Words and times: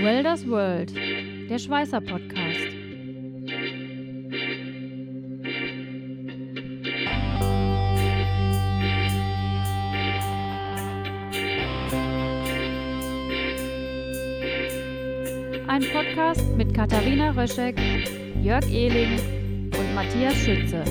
Welders 0.00 0.46
World, 0.48 0.94
der 0.94 1.58
Schweißer 1.58 2.00
Podcast. 2.00 2.68
Ein 15.66 15.82
Podcast 15.92 16.56
mit 16.56 16.72
Katharina 16.72 17.32
Röschek, 17.32 17.76
Jörg 18.40 18.64
Ehling 18.70 19.18
und 19.76 19.94
Matthias 19.96 20.36
Schütze. 20.36 20.84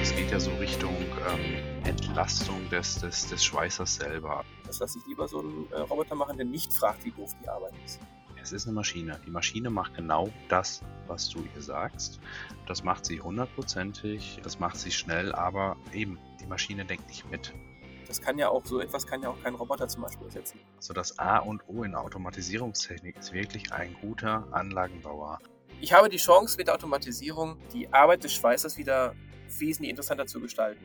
Es 0.00 0.16
geht 0.16 0.30
ja 0.30 0.40
so 0.40 0.50
Richtung 0.52 0.96
ähm, 1.30 1.84
Entlastung 1.84 2.66
des, 2.70 2.94
des, 3.00 3.28
des 3.28 3.44
Schweißers 3.44 3.96
selber. 3.96 4.46
Das 4.68 4.78
lasse 4.80 4.98
ich 4.98 5.06
lieber 5.06 5.26
so 5.26 5.40
einen 5.40 5.66
äh, 5.72 5.80
Roboter 5.80 6.14
machen, 6.14 6.36
der 6.36 6.46
nicht 6.46 6.72
fragt, 6.72 7.04
wie 7.04 7.10
doof 7.10 7.34
die 7.42 7.48
Arbeit 7.48 7.72
ist. 7.84 7.98
Es 8.40 8.52
ist 8.52 8.66
eine 8.66 8.74
Maschine. 8.74 9.18
Die 9.26 9.30
Maschine 9.30 9.70
macht 9.70 9.94
genau 9.94 10.28
das, 10.48 10.82
was 11.06 11.28
du 11.28 11.40
ihr 11.54 11.62
sagst. 11.62 12.20
Das 12.66 12.84
macht 12.84 13.04
sie 13.04 13.20
hundertprozentig, 13.20 14.40
das 14.42 14.60
macht 14.60 14.76
sie 14.76 14.90
schnell, 14.90 15.34
aber 15.34 15.76
eben, 15.92 16.18
die 16.40 16.46
Maschine 16.46 16.84
denkt 16.84 17.08
nicht 17.08 17.28
mit. 17.30 17.52
Das 18.06 18.20
kann 18.20 18.38
ja 18.38 18.48
auch, 18.48 18.64
so 18.64 18.80
etwas 18.80 19.06
kann 19.06 19.22
ja 19.22 19.30
auch 19.30 19.42
kein 19.42 19.54
Roboter 19.54 19.88
zum 19.88 20.02
Beispiel 20.02 20.26
ersetzen. 20.26 20.60
Also 20.76 20.94
das 20.94 21.18
A 21.18 21.38
und 21.38 21.62
O 21.66 21.82
in 21.82 21.92
der 21.92 22.00
Automatisierungstechnik 22.00 23.18
ist 23.18 23.32
wirklich 23.32 23.72
ein 23.72 23.96
guter 24.00 24.46
Anlagenbauer. 24.50 25.40
Ich 25.80 25.92
habe 25.92 26.08
die 26.08 26.16
Chance, 26.16 26.56
mit 26.58 26.66
der 26.66 26.74
Automatisierung 26.74 27.56
die 27.72 27.92
Arbeit 27.92 28.24
des 28.24 28.34
Schweißers 28.34 28.76
wieder 28.76 29.14
wesentlich 29.58 29.90
interessanter 29.90 30.26
zu 30.26 30.40
gestalten. 30.40 30.84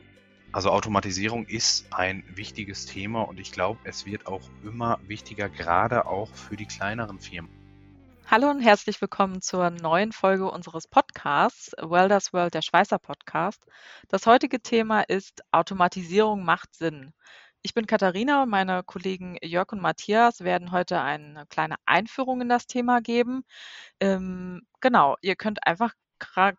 Also 0.54 0.70
Automatisierung 0.70 1.46
ist 1.46 1.84
ein 1.92 2.22
wichtiges 2.32 2.86
Thema 2.86 3.22
und 3.22 3.40
ich 3.40 3.50
glaube, 3.50 3.80
es 3.82 4.06
wird 4.06 4.28
auch 4.28 4.40
immer 4.62 5.00
wichtiger, 5.04 5.48
gerade 5.48 6.06
auch 6.06 6.32
für 6.32 6.54
die 6.54 6.66
kleineren 6.66 7.18
Firmen. 7.18 7.50
Hallo 8.28 8.50
und 8.50 8.60
herzlich 8.60 9.00
willkommen 9.00 9.42
zur 9.42 9.70
neuen 9.70 10.12
Folge 10.12 10.48
unseres 10.48 10.86
Podcasts, 10.86 11.72
Welders 11.82 12.32
World, 12.32 12.54
der 12.54 12.62
Schweißer 12.62 13.00
Podcast. 13.00 13.66
Das 14.06 14.26
heutige 14.26 14.60
Thema 14.60 15.00
ist 15.00 15.42
Automatisierung 15.50 16.44
macht 16.44 16.72
Sinn. 16.72 17.12
Ich 17.62 17.74
bin 17.74 17.86
Katharina 17.86 18.44
und 18.44 18.48
meine 18.48 18.84
Kollegen 18.84 19.36
Jörg 19.42 19.72
und 19.72 19.82
Matthias 19.82 20.44
werden 20.44 20.70
heute 20.70 21.00
eine 21.00 21.46
kleine 21.46 21.74
Einführung 21.84 22.42
in 22.42 22.48
das 22.48 22.68
Thema 22.68 23.00
geben. 23.00 23.42
Ähm, 23.98 24.62
genau, 24.80 25.16
ihr 25.20 25.34
könnt 25.34 25.66
einfach 25.66 25.94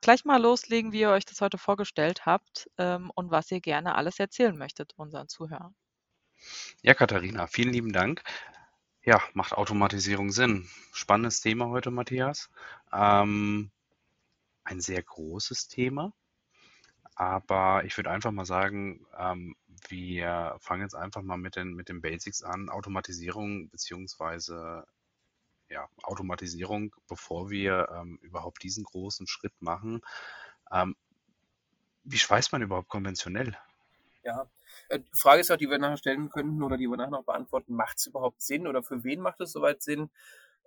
gleich 0.01 0.25
mal 0.25 0.41
loslegen, 0.41 0.91
wie 0.91 1.01
ihr 1.01 1.09
euch 1.09 1.25
das 1.25 1.41
heute 1.41 1.57
vorgestellt 1.57 2.25
habt 2.25 2.69
ähm, 2.77 3.11
und 3.15 3.31
was 3.31 3.51
ihr 3.51 3.61
gerne 3.61 3.95
alles 3.95 4.19
erzählen 4.19 4.57
möchtet 4.57 4.93
unseren 4.97 5.27
Zuhörern. 5.27 5.75
Ja, 6.81 6.93
Katharina, 6.93 7.47
vielen 7.47 7.71
lieben 7.71 7.93
Dank. 7.93 8.23
Ja, 9.03 9.21
macht 9.33 9.53
Automatisierung 9.53 10.31
Sinn? 10.31 10.67
Spannendes 10.91 11.41
Thema 11.41 11.67
heute, 11.67 11.91
Matthias. 11.91 12.49
Ähm, 12.91 13.71
ein 14.63 14.81
sehr 14.81 15.03
großes 15.03 15.67
Thema, 15.67 16.11
aber 17.15 17.85
ich 17.85 17.95
würde 17.97 18.11
einfach 18.11 18.31
mal 18.31 18.45
sagen, 18.45 19.05
ähm, 19.17 19.55
wir 19.89 20.57
fangen 20.59 20.81
jetzt 20.81 20.95
einfach 20.95 21.21
mal 21.21 21.37
mit 21.37 21.55
den, 21.55 21.73
mit 21.73 21.87
den 21.87 22.01
Basics 22.01 22.43
an. 22.43 22.69
Automatisierung 22.69 23.69
beziehungsweise 23.69 24.85
ja, 25.69 25.89
Automatisierung, 26.03 26.95
bevor 27.07 27.49
wir 27.49 27.89
ähm, 27.91 28.17
überhaupt 28.21 28.63
diesen 28.63 28.83
großen 28.83 29.27
Schritt 29.27 29.53
machen. 29.61 30.01
Ähm, 30.71 30.95
wie 32.03 32.17
schweißt 32.17 32.51
man 32.51 32.61
überhaupt 32.61 32.89
konventionell? 32.89 33.57
Ja, 34.23 34.49
äh, 34.89 34.99
die 34.99 35.19
Frage 35.19 35.41
ist 35.41 35.51
auch, 35.51 35.57
die 35.57 35.69
wir 35.69 35.77
nachher 35.77 35.97
stellen 35.97 36.29
könnten 36.29 36.61
oder 36.63 36.77
die 36.77 36.87
wir 36.87 36.97
nachher 36.97 37.11
noch 37.11 37.25
beantworten, 37.25 37.75
macht 37.75 37.99
es 37.99 38.07
überhaupt 38.07 38.41
Sinn 38.41 38.67
oder 38.67 38.83
für 38.83 39.03
wen 39.03 39.21
macht 39.21 39.41
es 39.41 39.51
soweit 39.51 39.81
Sinn, 39.81 40.09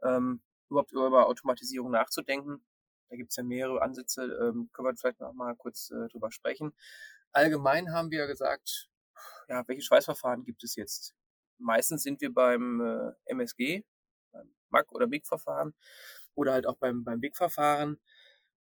ähm, 0.02 0.40
überhaupt 0.68 0.92
über 0.92 1.26
Automatisierung 1.26 1.90
nachzudenken? 1.90 2.64
Da 3.08 3.16
gibt 3.16 3.30
es 3.30 3.36
ja 3.36 3.42
mehrere 3.42 3.82
Ansätze, 3.82 4.24
ähm, 4.24 4.68
können 4.72 4.88
wir 4.88 4.96
vielleicht 4.96 5.20
noch 5.20 5.32
mal 5.32 5.54
kurz 5.56 5.90
äh, 5.90 6.08
drüber 6.08 6.30
sprechen. 6.30 6.74
Allgemein 7.32 7.92
haben 7.92 8.10
wir 8.10 8.26
gesagt, 8.26 8.88
ja, 9.48 9.66
welche 9.66 9.82
Schweißverfahren 9.82 10.44
gibt 10.44 10.62
es 10.64 10.76
jetzt? 10.76 11.14
Meistens 11.58 12.02
sind 12.02 12.20
wir 12.20 12.32
beim 12.32 12.80
äh, 12.80 13.32
MSG, 13.32 13.84
MAC- 14.70 14.92
oder 14.92 15.06
MIG-Verfahren 15.06 15.74
oder 16.34 16.52
halt 16.52 16.66
auch 16.66 16.76
beim, 16.76 17.04
beim 17.04 17.20
WIG-Verfahren. 17.22 18.00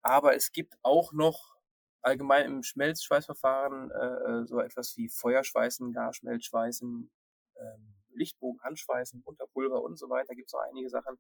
Aber 0.01 0.35
es 0.35 0.51
gibt 0.51 0.75
auch 0.81 1.13
noch 1.13 1.55
allgemein 2.01 2.45
im 2.45 2.63
Schmelzschweißverfahren 2.63 3.91
äh, 3.91 4.47
so 4.47 4.59
etwas 4.59 4.97
wie 4.97 5.09
Feuerschweißen, 5.09 5.93
Garschmelzschweißen, 5.93 7.11
ähm, 7.57 7.93
Lichtbogen, 8.13 8.61
Handschweißen, 8.61 9.21
Unterpulver 9.23 9.81
und 9.81 9.97
so 9.97 10.09
weiter. 10.09 10.35
Gibt 10.35 10.49
es 10.49 10.53
noch 10.53 10.61
einige 10.61 10.89
Sachen. 10.89 11.17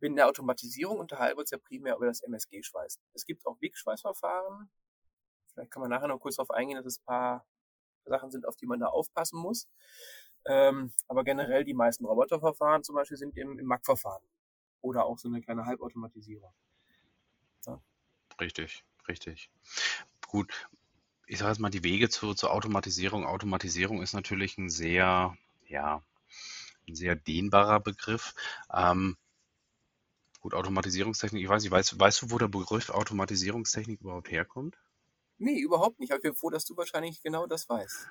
In 0.00 0.16
der 0.16 0.28
Automatisierung 0.28 0.98
unterhalten 0.98 1.36
wir 1.36 1.40
uns 1.40 1.50
ja 1.50 1.58
primär 1.58 1.96
über 1.96 2.06
das 2.06 2.20
MSG-Schweißen. 2.22 3.02
Es 3.14 3.24
gibt 3.24 3.46
auch 3.46 3.60
WIG-Schweißverfahren. 3.60 4.70
Vielleicht 5.52 5.70
kann 5.70 5.80
man 5.80 5.90
nachher 5.90 6.08
noch 6.08 6.18
kurz 6.18 6.36
darauf 6.36 6.50
eingehen, 6.50 6.76
dass 6.76 6.86
es 6.86 6.98
ein 6.98 7.04
paar 7.04 7.46
Sachen 8.04 8.30
sind, 8.30 8.46
auf 8.46 8.56
die 8.56 8.66
man 8.66 8.80
da 8.80 8.86
aufpassen 8.86 9.38
muss. 9.38 9.68
Ähm, 10.46 10.92
aber 11.08 11.24
generell 11.24 11.64
die 11.64 11.74
meisten 11.74 12.04
Roboterverfahren 12.04 12.84
zum 12.84 12.94
Beispiel 12.94 13.16
sind 13.16 13.36
im, 13.36 13.58
im 13.58 13.66
MAC-Verfahren. 13.66 14.22
Oder 14.82 15.06
auch 15.06 15.18
so 15.18 15.28
eine 15.28 15.40
kleine 15.40 15.64
Halbautomatisierung. 15.64 16.52
Ja. 17.66 17.80
Richtig, 18.40 18.84
richtig. 19.08 19.50
Gut. 20.28 20.52
Ich 21.26 21.38
sage 21.38 21.52
jetzt 21.52 21.60
mal 21.60 21.70
die 21.70 21.84
Wege 21.84 22.10
zu, 22.10 22.34
zur 22.34 22.52
Automatisierung. 22.52 23.24
Automatisierung 23.24 24.02
ist 24.02 24.12
natürlich 24.12 24.58
ein 24.58 24.68
sehr, 24.68 25.34
ja, 25.66 26.02
ein 26.86 26.94
sehr 26.94 27.16
dehnbarer 27.16 27.80
Begriff. 27.80 28.34
Ähm, 28.70 29.16
gut, 30.40 30.52
Automatisierungstechnik, 30.52 31.42
ich 31.42 31.48
weiß 31.48 31.62
nicht, 31.62 31.72
weißt, 31.72 31.98
weißt 31.98 32.22
du, 32.22 32.30
wo 32.30 32.36
der 32.36 32.48
Begriff 32.48 32.90
Automatisierungstechnik 32.90 34.02
überhaupt 34.02 34.30
herkommt? 34.30 34.76
Nee, 35.38 35.58
überhaupt 35.60 35.98
nicht. 36.00 36.12
Aber 36.12 36.18
ich 36.18 36.22
bin 36.22 36.34
froh, 36.34 36.50
dass 36.50 36.64
du 36.64 36.76
wahrscheinlich 36.76 37.22
genau 37.22 37.46
das 37.46 37.68
weißt. 37.68 38.08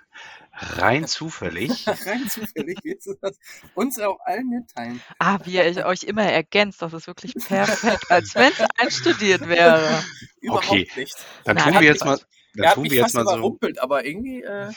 Rein 0.54 1.08
zufällig. 1.08 1.88
Rein 1.88 2.28
zufällig 2.30 2.78
willst 2.84 3.08
du 3.08 3.16
das 3.22 3.38
uns 3.76 4.00
auch 4.00 4.20
allen 4.26 4.50
mitteilen. 4.50 5.02
Ah, 5.20 5.40
wie 5.44 5.54
ihr 5.54 5.86
euch 5.86 6.04
immer 6.04 6.24
ergänzt, 6.24 6.82
das 6.82 6.94
ist 6.94 7.08
wirklich 7.08 7.34
perfekt, 7.36 8.12
als 8.12 8.36
wenn 8.36 8.52
es 8.52 8.68
einstudiert 8.78 9.48
wäre. 9.48 10.04
Überhaupt 10.42 10.68
Okay. 10.68 10.90
nicht. 10.96 11.16
Dann 11.46 11.56
Na, 11.56 11.64
tun 11.64 11.76
hat 11.76 11.82
wir 11.82 11.88
jetzt 11.88 12.06
mal, 12.06 12.20
dann 12.56 12.64
Er 12.64 12.70
hat 12.70 12.76
tun 12.76 12.84
mich 12.84 12.92
wir 12.92 12.98
jetzt 13.00 13.14
fast 13.14 13.16
mal 13.16 13.26
so. 13.26 13.32
überrumpelt, 13.32 13.80
aber 13.80 14.06
irgendwie, 14.06 14.42
äh, 14.44 14.72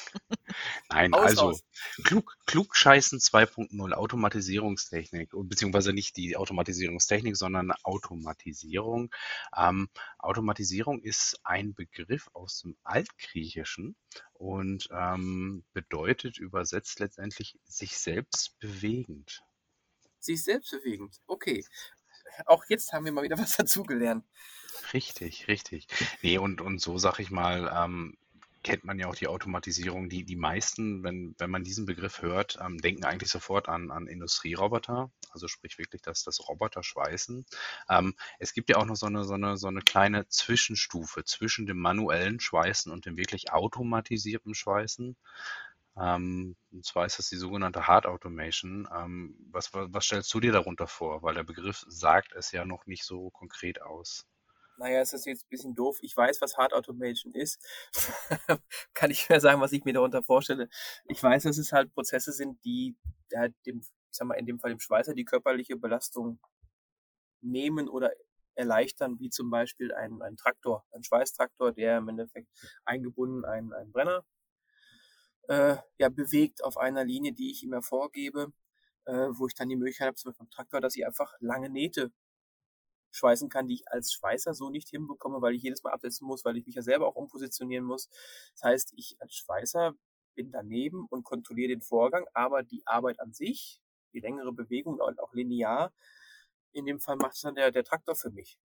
Nein, 0.90 1.12
Aus, 1.12 1.22
also 1.22 1.42
aus. 1.48 1.64
Klug, 2.04 2.36
Klugscheißen 2.46 3.18
2.0, 3.18 3.92
Automatisierungstechnik, 3.92 5.30
beziehungsweise 5.34 5.92
nicht 5.92 6.16
die 6.16 6.36
Automatisierungstechnik, 6.36 7.36
sondern 7.36 7.72
Automatisierung. 7.82 9.10
Ähm, 9.56 9.88
Automatisierung 10.18 11.02
ist 11.02 11.38
ein 11.44 11.74
Begriff 11.74 12.28
aus 12.32 12.60
dem 12.62 12.76
Altgriechischen 12.82 13.96
und 14.32 14.88
ähm, 14.90 15.64
bedeutet 15.72 16.38
übersetzt 16.38 17.00
letztendlich 17.00 17.58
sich 17.64 17.98
selbst 17.98 18.58
bewegend. 18.58 19.42
sich 20.18 20.42
selbstbewegend. 20.42 21.20
Okay. 21.26 21.64
Auch 22.46 22.64
jetzt 22.68 22.92
haben 22.92 23.04
wir 23.04 23.12
mal 23.12 23.22
wieder 23.24 23.38
was 23.38 23.56
dazugelernt. 23.56 24.24
Richtig, 24.92 25.48
richtig. 25.48 25.86
Nee, 26.22 26.38
und, 26.38 26.60
und 26.60 26.80
so 26.80 26.98
sag 26.98 27.18
ich 27.18 27.30
mal, 27.30 27.70
ähm, 27.74 28.16
kennt 28.62 28.84
man 28.84 28.98
ja 28.98 29.06
auch 29.06 29.14
die 29.14 29.28
Automatisierung. 29.28 30.08
Die, 30.08 30.24
die 30.24 30.36
meisten, 30.36 31.04
wenn, 31.04 31.34
wenn 31.38 31.50
man 31.50 31.62
diesen 31.62 31.86
Begriff 31.86 32.20
hört, 32.22 32.58
ähm, 32.60 32.78
denken 32.78 33.04
eigentlich 33.04 33.30
sofort 33.30 33.68
an, 33.68 33.90
an 33.90 34.08
Industrieroboter, 34.08 35.10
also 35.30 35.46
sprich 35.48 35.78
wirklich 35.78 36.02
das, 36.02 36.24
das 36.24 36.40
Roboter 36.48 36.82
schweißen. 36.82 37.46
Ähm, 37.88 38.14
es 38.40 38.52
gibt 38.54 38.68
ja 38.70 38.76
auch 38.76 38.84
noch 38.86 38.96
so 38.96 39.06
eine, 39.06 39.24
so, 39.24 39.34
eine, 39.34 39.56
so 39.56 39.68
eine 39.68 39.82
kleine 39.82 40.28
Zwischenstufe 40.28 41.24
zwischen 41.24 41.66
dem 41.66 41.78
manuellen 41.78 42.40
Schweißen 42.40 42.90
und 42.92 43.06
dem 43.06 43.16
wirklich 43.16 43.52
automatisierten 43.52 44.54
Schweißen. 44.54 45.16
Ähm, 45.98 46.56
und 46.72 46.84
zwar 46.84 47.06
ist 47.06 47.18
das 47.18 47.28
die 47.28 47.36
sogenannte 47.36 47.86
Hard 47.86 48.06
Automation. 48.06 48.88
Ähm, 48.94 49.36
was, 49.50 49.72
was, 49.74 49.88
was 49.92 50.04
stellst 50.04 50.32
du 50.34 50.40
dir 50.40 50.52
darunter 50.52 50.86
vor? 50.86 51.22
Weil 51.22 51.34
der 51.34 51.44
Begriff 51.44 51.84
sagt 51.88 52.32
es 52.34 52.52
ja 52.52 52.64
noch 52.64 52.86
nicht 52.86 53.04
so 53.04 53.30
konkret 53.30 53.82
aus. 53.82 54.26
Naja, 54.78 55.00
ist 55.00 55.12
jetzt 55.12 55.26
ein 55.26 55.48
bisschen 55.48 55.74
doof. 55.74 55.98
Ich 56.02 56.16
weiß, 56.16 56.40
was 56.40 56.56
Hard 56.56 56.72
Automation 56.72 57.34
ist. 57.34 57.58
Kann 58.94 59.10
ich 59.10 59.28
mehr 59.28 59.40
sagen, 59.40 59.60
was 59.60 59.72
ich 59.72 59.84
mir 59.84 59.94
darunter 59.94 60.22
vorstelle. 60.22 60.68
Ich 61.06 61.22
weiß, 61.22 61.44
dass 61.44 61.58
es 61.58 61.72
halt 61.72 61.92
Prozesse 61.94 62.32
sind, 62.32 62.62
die 62.64 62.96
halt 63.34 63.54
dem, 63.66 63.82
sag 64.10 64.28
mal, 64.28 64.34
in 64.34 64.46
dem 64.46 64.58
Fall 64.58 64.70
dem 64.70 64.80
Schweißer 64.80 65.14
die 65.14 65.24
körperliche 65.24 65.76
Belastung 65.76 66.38
nehmen 67.40 67.88
oder 67.88 68.10
erleichtern, 68.54 69.18
wie 69.20 69.30
zum 69.30 69.50
Beispiel 69.50 69.92
ein, 69.94 70.22
ein 70.22 70.36
Traktor, 70.36 70.84
ein 70.92 71.04
Schweißtraktor, 71.04 71.72
der 71.72 71.98
im 71.98 72.08
Endeffekt 72.08 72.48
eingebunden 72.84 73.44
einen, 73.44 73.72
einen 73.72 73.92
Brenner 73.92 74.24
äh, 75.48 75.76
ja, 75.98 76.08
bewegt 76.08 76.64
auf 76.64 76.76
einer 76.76 77.04
Linie, 77.04 77.32
die 77.32 77.50
ich 77.50 77.62
ihm 77.62 77.72
ja 77.72 77.80
vorgebe, 77.82 78.52
äh, 79.06 79.28
wo 79.30 79.46
ich 79.46 79.54
dann 79.54 79.68
die 79.68 79.76
Möglichkeit 79.76 80.08
habe, 80.08 80.16
zum 80.16 80.30
Beispiel 80.30 80.46
beim 80.46 80.50
Traktor, 80.50 80.80
dass 80.80 80.96
ich 80.96 81.06
einfach 81.06 81.32
lange 81.40 81.70
Nähte 81.70 82.12
schweißen 83.16 83.48
kann, 83.48 83.66
die 83.68 83.74
ich 83.74 83.88
als 83.90 84.12
Schweißer 84.12 84.54
so 84.54 84.70
nicht 84.70 84.88
hinbekomme, 84.88 85.42
weil 85.42 85.54
ich 85.54 85.62
jedes 85.62 85.82
Mal 85.82 85.92
absetzen 85.92 86.26
muss, 86.26 86.44
weil 86.44 86.56
ich 86.56 86.66
mich 86.66 86.74
ja 86.76 86.82
selber 86.82 87.06
auch 87.08 87.16
umpositionieren 87.16 87.84
muss. 87.84 88.08
Das 88.54 88.62
heißt, 88.64 88.92
ich 88.96 89.16
als 89.20 89.34
Schweißer 89.34 89.94
bin 90.34 90.52
daneben 90.52 91.06
und 91.08 91.24
kontrolliere 91.24 91.68
den 91.70 91.80
Vorgang, 91.82 92.26
aber 92.34 92.62
die 92.62 92.86
Arbeit 92.86 93.20
an 93.20 93.32
sich 93.32 93.80
die 94.12 94.20
längere 94.20 94.52
Bewegung 94.52 94.98
und 95.00 95.20
auch 95.20 95.34
linear. 95.34 95.92
In 96.72 96.86
dem 96.86 97.00
Fall 97.00 97.16
macht 97.16 97.34
es 97.34 97.40
dann 97.42 97.54
der, 97.56 97.72
der 97.72 97.84
Traktor 97.84 98.14
für 98.14 98.30
mich. 98.30 98.58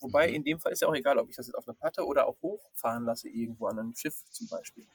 Wobei 0.00 0.28
Mhm. 0.28 0.32
in 0.32 0.44
dem 0.44 0.60
Fall 0.60 0.72
ist 0.72 0.82
ja 0.82 0.88
auch 0.88 0.94
egal, 0.94 1.18
ob 1.18 1.30
ich 1.30 1.36
das 1.36 1.46
jetzt 1.48 1.56
auf 1.56 1.68
einer 1.68 1.76
Platte 1.76 2.06
oder 2.06 2.26
auch 2.26 2.40
hochfahren 2.42 3.04
lasse, 3.04 3.28
irgendwo 3.28 3.66
an 3.66 3.78
einem 3.78 3.94
Schiff 3.96 4.24
zum 4.30 4.48
Beispiel. 4.48 4.86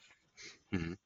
Mhm. 0.72 0.98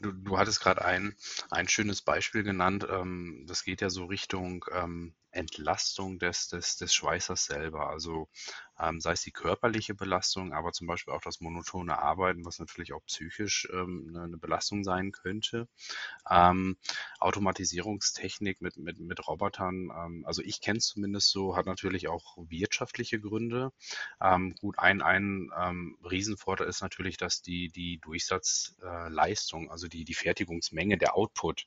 Du, 0.00 0.12
du 0.12 0.38
hattest 0.38 0.60
gerade 0.60 0.84
ein, 0.84 1.16
ein 1.50 1.68
schönes 1.68 2.02
Beispiel 2.02 2.42
genannt. 2.44 2.86
Ähm, 2.90 3.44
das 3.48 3.64
geht 3.64 3.80
ja 3.80 3.90
so 3.90 4.06
Richtung 4.06 4.64
ähm, 4.72 5.14
Entlastung 5.32 6.18
des, 6.18 6.48
des, 6.48 6.76
des 6.76 6.94
Schweißers 6.94 7.44
selber. 7.46 7.90
Also 7.90 8.28
ähm, 8.80 9.00
sei 9.00 9.12
es 9.12 9.22
die 9.22 9.32
körperliche 9.32 9.94
Belastung, 9.94 10.52
aber 10.52 10.72
zum 10.72 10.86
Beispiel 10.86 11.14
auch 11.14 11.20
das 11.22 11.40
monotone 11.40 11.98
Arbeiten, 11.98 12.44
was 12.44 12.60
natürlich 12.60 12.92
auch 12.92 13.04
psychisch 13.06 13.68
ähm, 13.72 14.06
eine, 14.10 14.22
eine 14.24 14.38
Belastung 14.38 14.84
sein 14.84 15.12
könnte. 15.12 15.68
Ähm, 16.30 16.76
Automatisierungstechnik 17.20 18.60
mit, 18.60 18.76
mit, 18.76 18.98
mit 19.00 19.26
Robotern, 19.26 19.90
ähm, 19.94 20.24
also 20.26 20.42
ich 20.42 20.60
kenne 20.60 20.78
es 20.78 20.86
zumindest 20.86 21.30
so, 21.30 21.56
hat 21.56 21.66
natürlich 21.66 22.08
auch 22.08 22.36
wirtschaftliche 22.48 23.20
Gründe. 23.20 23.72
Ähm, 24.20 24.54
gut, 24.60 24.78
ein, 24.78 25.02
ein 25.02 25.50
ähm, 25.58 25.98
Riesenvorteil 26.08 26.68
ist 26.68 26.82
natürlich, 26.82 27.16
dass 27.16 27.42
die, 27.42 27.68
die 27.68 27.98
Durchsatzleistung, 29.08 29.70
also 29.70 29.88
die, 29.88 30.04
die 30.04 30.14
Fertigungsmenge, 30.14 30.98
der 30.98 31.16
Output, 31.16 31.66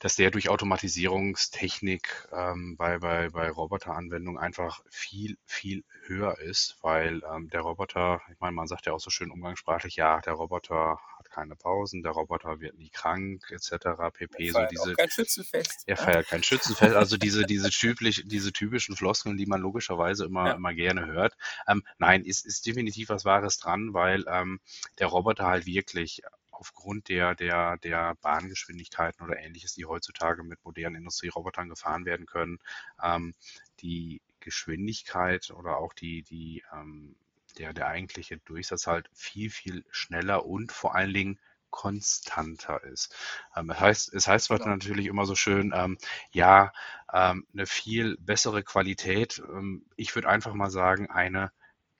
dass 0.00 0.16
der 0.16 0.30
durch 0.30 0.48
Automatisierungstechnik 0.48 2.28
ähm, 2.32 2.76
bei, 2.76 2.98
bei, 2.98 3.30
bei 3.30 3.50
Roboteranwendungen 3.50 4.40
einfach 4.40 4.82
viel, 4.88 5.36
viel 5.44 5.84
höher 6.06 6.38
ist, 6.38 6.76
weil 6.82 7.22
ähm, 7.32 7.48
der 7.50 7.60
Roboter, 7.62 8.20
ich 8.32 8.38
meine, 8.40 8.52
man 8.52 8.66
sagt 8.68 8.86
ja 8.86 8.92
auch 8.92 9.00
so 9.00 9.10
schön 9.10 9.30
umgangssprachlich, 9.30 9.96
ja, 9.96 10.20
der 10.20 10.34
Roboter 10.34 11.00
hat 11.18 11.30
keine 11.30 11.56
Pausen, 11.56 12.02
der 12.02 12.12
Roboter 12.12 12.60
wird 12.60 12.78
nie 12.78 12.90
krank, 12.90 13.50
etc. 13.50 14.10
pp. 14.12 14.46
Er 14.46 14.52
So 14.52 14.52
feiert 14.58 14.70
diese, 14.70 14.92
auch 14.92 14.96
kein 14.96 15.10
Schützenfest. 15.10 15.82
er 15.86 15.96
feiert 15.96 16.28
kein 16.28 16.42
Schützenfest, 16.42 16.94
also 16.94 17.16
diese, 17.16 17.44
diese, 17.44 17.70
typisch, 17.70 18.22
diese 18.24 18.52
typischen 18.52 18.94
Floskeln, 18.96 19.36
die 19.36 19.46
man 19.46 19.60
logischerweise 19.60 20.24
immer, 20.26 20.46
Ja. 20.48 20.52
immer 20.54 20.74
gerne 20.74 21.06
hört. 21.06 21.34
Ähm, 21.66 21.82
nein, 21.98 22.24
ist, 22.24 22.46
ist 22.46 22.66
definitiv 22.66 23.08
was 23.08 23.24
Wahres 23.24 23.58
dran, 23.58 23.94
weil 23.94 24.24
ähm, 24.28 24.60
der 24.98 25.08
Roboter 25.08 25.46
halt 25.46 25.66
wirklich 25.66 26.22
aufgrund 26.58 27.08
der, 27.08 27.34
der, 27.34 27.76
der 27.78 28.14
Bahngeschwindigkeiten 28.22 29.24
oder 29.24 29.38
ähnliches, 29.38 29.74
die 29.74 29.86
heutzutage 29.86 30.42
mit 30.44 30.64
modernen 30.64 30.96
Industrierobotern 30.96 31.68
gefahren 31.68 32.04
werden 32.04 32.26
können, 32.26 32.58
ähm, 33.02 33.34
die 33.80 34.20
Geschwindigkeit 34.40 35.50
oder 35.50 35.78
auch 35.78 35.92
die, 35.92 36.22
die, 36.22 36.64
ähm, 36.72 37.16
der, 37.58 37.72
der 37.72 37.88
eigentliche 37.88 38.38
Durchsatz 38.38 38.86
halt 38.86 39.08
viel, 39.14 39.50
viel 39.50 39.84
schneller 39.90 40.46
und 40.46 40.72
vor 40.72 40.94
allen 40.94 41.12
Dingen 41.14 41.40
konstanter 41.70 42.82
ist. 42.84 43.14
Ähm, 43.56 43.68
das 43.68 43.80
heißt, 43.80 44.14
es 44.14 44.26
heißt 44.28 44.46
zwar 44.46 44.58
Genau. 44.58 44.70
natürlich 44.70 45.06
immer 45.06 45.26
so 45.26 45.34
schön, 45.34 45.72
ähm, 45.74 45.98
ja, 46.32 46.72
ähm, 47.12 47.46
eine 47.52 47.66
viel 47.66 48.16
bessere 48.20 48.62
Qualität. 48.62 49.42
Ähm, 49.48 49.84
ich 49.96 50.14
würde 50.14 50.28
einfach 50.28 50.54
mal 50.54 50.70
sagen, 50.70 51.10
eine 51.10 51.52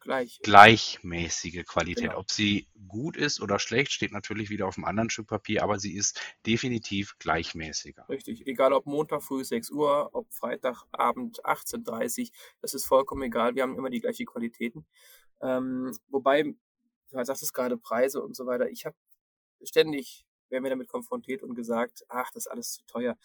Gleich. 0.09 0.41
gleichmäßige 0.43 1.67
Qualität. 1.67 2.05
Genau. 2.05 2.21
Ob 2.21 2.31
sie 2.31 2.67
gut 2.89 3.15
ist 3.15 3.43
oder 3.43 3.59
schlecht, 3.59 3.93
steht 3.93 4.11
natürlich 4.11 4.49
wieder 4.49 4.67
auf 4.67 4.79
einem 4.79 4.87
anderen 4.87 5.11
Stück 5.11 5.27
Papier, 5.27 5.63
aber 5.63 5.79
sie 5.79 5.95
ist 5.95 6.19
definitiv 6.47 7.17
gleichmäßiger. 7.19 8.09
Richtig. 8.09 8.47
Egal 8.47 8.73
ob 8.73 8.87
Montag 8.87 9.23
früh 9.23 9.45
6 9.45 9.71
Uhr, 9.71 10.09
ob 10.15 10.33
Freitagabend 10.33 11.45
18.30 11.45 12.23
Uhr, 12.23 12.29
das 12.63 12.73
ist 12.73 12.87
vollkommen 12.87 13.21
egal. 13.21 13.55
Wir 13.55 13.65
haben 13.65 13.77
immer 13.77 13.91
die 13.91 14.01
gleichen 14.01 14.25
Qualitäten. 14.25 14.87
Ähm, 15.43 15.95
wobei, 16.09 16.43
du 16.43 17.25
sagst 17.25 17.43
es 17.43 17.53
gerade 17.53 17.77
Preise 17.77 18.23
und 18.23 18.35
so 18.35 18.47
weiter. 18.47 18.71
Ich 18.71 18.87
habe 18.87 18.97
ständig, 19.63 20.25
werden 20.49 20.65
wir 20.65 20.71
damit 20.71 20.89
konfrontiert 20.89 21.43
und 21.43 21.55
gesagt, 21.55 22.07
ach, 22.09 22.31
das 22.33 22.47
ist 22.47 22.51
alles 22.51 22.73
zu 22.73 22.83
teuer. 22.87 23.19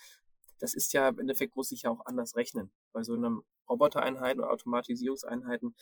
Das 0.59 0.74
ist 0.74 0.91
ja, 0.91 1.07
im 1.07 1.19
Endeffekt 1.19 1.56
muss 1.56 1.71
ich 1.71 1.83
ja 1.83 1.91
auch 1.91 2.06
anders 2.06 2.35
rechnen. 2.35 2.71
Bei 2.91 3.03
so 3.03 3.13
einem 3.13 3.44
Robotereinheiten 3.69 4.41
oder 4.41 4.51
Automatisierungseinheiten 4.51 5.75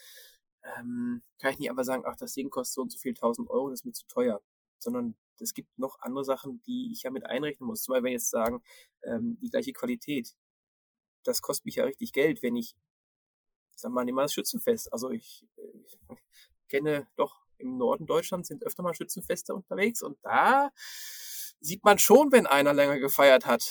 ähm, 0.63 1.23
kann 1.39 1.53
ich 1.53 1.59
nicht 1.59 1.69
einfach 1.69 1.83
sagen, 1.83 2.03
ach, 2.05 2.15
das 2.15 2.33
Ding 2.33 2.49
kostet 2.49 2.75
so 2.75 2.81
und 2.81 2.91
so 2.91 2.99
viel 2.99 3.13
tausend 3.13 3.49
Euro, 3.49 3.69
das 3.69 3.81
ist 3.81 3.85
mir 3.85 3.93
zu 3.93 4.05
teuer. 4.07 4.41
Sondern 4.79 5.15
es 5.39 5.53
gibt 5.53 5.77
noch 5.77 5.99
andere 5.99 6.23
Sachen, 6.23 6.61
die 6.63 6.91
ich 6.91 7.03
ja 7.03 7.11
mit 7.11 7.25
einrechnen 7.25 7.67
muss. 7.67 7.83
Zum 7.83 7.93
Beispiel, 7.93 8.03
wenn 8.03 8.11
wir 8.11 8.13
jetzt 8.13 8.29
sagen, 8.29 8.63
ähm, 9.03 9.37
die 9.41 9.49
gleiche 9.49 9.73
Qualität, 9.73 10.35
das 11.23 11.41
kostet 11.41 11.65
mich 11.65 11.75
ja 11.75 11.85
richtig 11.85 12.13
Geld, 12.13 12.41
wenn 12.43 12.55
ich, 12.55 12.75
sag 13.75 13.91
mal, 13.91 14.05
nehmen 14.05 14.17
wir 14.17 14.23
das 14.23 14.33
Schützenfest. 14.33 14.91
Also 14.93 15.09
ich, 15.09 15.47
ich 15.85 15.99
kenne 16.67 17.07
doch 17.15 17.41
im 17.57 17.77
Norden 17.77 18.07
Deutschlands 18.07 18.47
sind 18.47 18.63
öfter 18.65 18.83
mal 18.83 18.93
Schützenfeste 18.95 19.53
unterwegs 19.53 20.01
und 20.01 20.17
da 20.23 20.71
sieht 21.59 21.83
man 21.83 21.99
schon, 21.99 22.31
wenn 22.31 22.47
einer 22.47 22.73
länger 22.73 22.97
gefeiert 22.97 23.45
hat, 23.45 23.63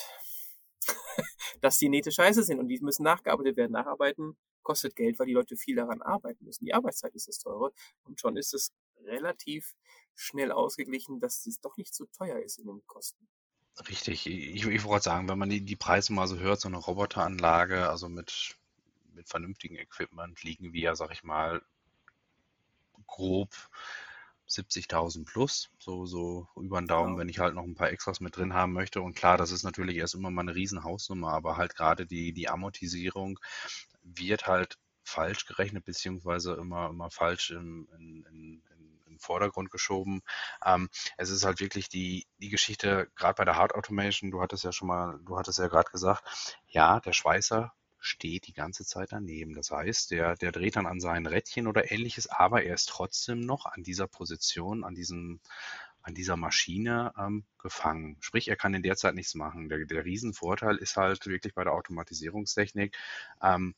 dass 1.61 1.79
die 1.79 1.89
Nähte 1.89 2.13
scheiße 2.13 2.45
sind 2.45 2.61
und 2.61 2.69
die 2.69 2.79
müssen 2.81 3.03
nachgearbeitet 3.03 3.57
werden. 3.57 3.73
Nacharbeiten 3.73 4.37
kostet 4.70 4.94
Geld, 4.94 5.19
weil 5.19 5.26
die 5.26 5.32
Leute 5.32 5.56
viel 5.56 5.75
daran 5.76 6.00
arbeiten 6.00 6.44
müssen. 6.44 6.64
Die 6.64 6.75
Arbeitszeit 6.75 7.14
ist 7.17 7.26
das 7.28 7.38
teure 7.40 7.72
und 8.05 8.20
schon 8.20 8.37
ist 8.37 8.55
es 8.55 8.72
relativ 9.05 9.75
schnell 10.14 10.52
ausgeglichen, 10.52 11.19
dass 11.19 11.44
es 11.46 11.61
doch 11.61 11.76
nicht 11.76 11.93
so 11.94 12.06
teuer 12.06 12.38
ist 12.38 12.58
in 12.58 12.67
den 12.67 12.87
Kosten. 12.87 13.28
Richtig. 13.88 14.26
Ich, 14.26 14.64
ich 14.67 14.84
wollte 14.84 15.05
sagen, 15.05 15.28
wenn 15.28 15.38
man 15.38 15.49
die, 15.50 15.62
die 15.62 15.76
Preise 15.76 16.12
mal 16.12 16.28
so 16.28 16.38
hört, 16.38 16.61
so 16.61 16.69
eine 16.69 16.76
Roboteranlage, 16.76 17.88
also 17.88 18.08
mit, 18.08 18.56
mit 19.14 19.28
vernünftigem 19.28 19.76
Equipment, 19.78 20.43
liegen 20.44 20.72
wir, 20.72 20.94
sag 20.96 21.11
ich 21.12 21.25
mal, 21.25 21.62
grob 23.06 23.50
70.000 24.49 25.25
plus, 25.25 25.70
so, 25.78 26.06
so 26.06 26.49
über 26.56 26.81
den 26.81 26.88
Daumen, 26.88 27.17
Genau. 27.17 27.19
wenn 27.19 27.28
ich 27.28 27.38
halt 27.38 27.55
noch 27.55 27.62
ein 27.64 27.75
paar 27.76 27.90
Extras 27.90 28.20
mit 28.20 28.37
drin 28.37 28.52
haben 28.55 28.72
möchte. 28.72 29.00
Und 29.00 29.14
klar, 29.14 29.38
das 29.38 29.52
ist 29.52 29.62
natürlich 29.62 29.96
erst 29.96 30.14
immer 30.14 30.31
mal 30.31 30.43
eine 30.43 30.55
riesen 30.56 30.82
Hausnummer, 30.84 31.32
aber 31.32 31.56
halt 31.56 31.75
gerade 31.76 32.06
die, 32.06 32.32
die 32.32 32.49
Amortisierung 32.49 33.38
wird 34.02 34.47
halt 34.47 34.79
falsch 35.05 35.47
gerechnet, 35.47 35.85
beziehungsweise 35.85 36.55
immer, 36.55 36.91
immer 36.91 37.11
falsch 37.11 37.50
im, 37.50 37.88
in, 37.97 38.25
in, 38.31 38.62
in, 38.70 39.00
in 39.06 39.19
Vordergrund 39.19 39.70
geschoben. 39.70 40.23
Ähm, 40.64 40.88
es 41.17 41.31
ist 41.31 41.44
halt 41.44 41.61
wirklich 41.61 41.88
die, 41.88 42.26
die 42.38 42.49
Geschichte, 42.49 43.11
gerade 43.17 43.35
bei 43.35 43.44
der 43.44 43.56
Hard 43.56 43.75
Automation, 43.75 44.31
du 44.31 44.41
hattest 44.41 44.64
ja 44.64 44.73
schon 44.73 44.88
mal, 44.88 45.19
du 45.25 45.38
hattest 45.38 45.58
ja 45.58 45.69
gerade 45.69 45.91
gesagt, 45.91 46.25
ja, 46.69 47.00
der 47.00 47.12
Schweißer 47.12 47.73
steht 48.00 48.47
die 48.47 48.55
ganze 48.55 48.85
Zeit 48.85 49.12
daneben. 49.12 49.55
Das 49.55 49.70
heißt, 49.70 50.11
der, 50.11 50.35
der 50.37 50.53
dreht 50.53 50.76
dann 50.76 50.87
an 50.87 51.00
seinen 51.00 51.26
Rädchen 51.26 51.67
oder 51.67 51.93
ähnliches, 51.93 52.29
aber 52.29 52.62
er 52.64 52.75
ist 52.75 52.88
trotzdem 52.88 53.41
noch 53.41 53.67
an 53.67 53.82
dieser 53.82 54.06
Position, 54.06 54.85
an 54.85 54.94
diesem, 54.94 55.41
an 56.02 56.14
dieser 56.14 56.37
Maschine 56.37 57.12
ähm, 57.19 57.44
gefangen. 57.58 58.17
Sprich, 58.20 58.49
er 58.49 58.56
kann 58.56 58.75
in 58.75 58.82
der 58.82 58.97
Zeit 58.97 59.14
nichts 59.14 59.35
machen. 59.35 59.69
Der, 59.69 59.84
der 59.84 60.05
Riesenvorteil 60.05 60.77
ist 60.77 60.96
halt 60.96 61.27
wirklich 61.27 61.55
bei 61.55 61.65
der 61.65 61.75
Automatisierungstechnik, 61.75 62.96
ähm, 63.43 63.75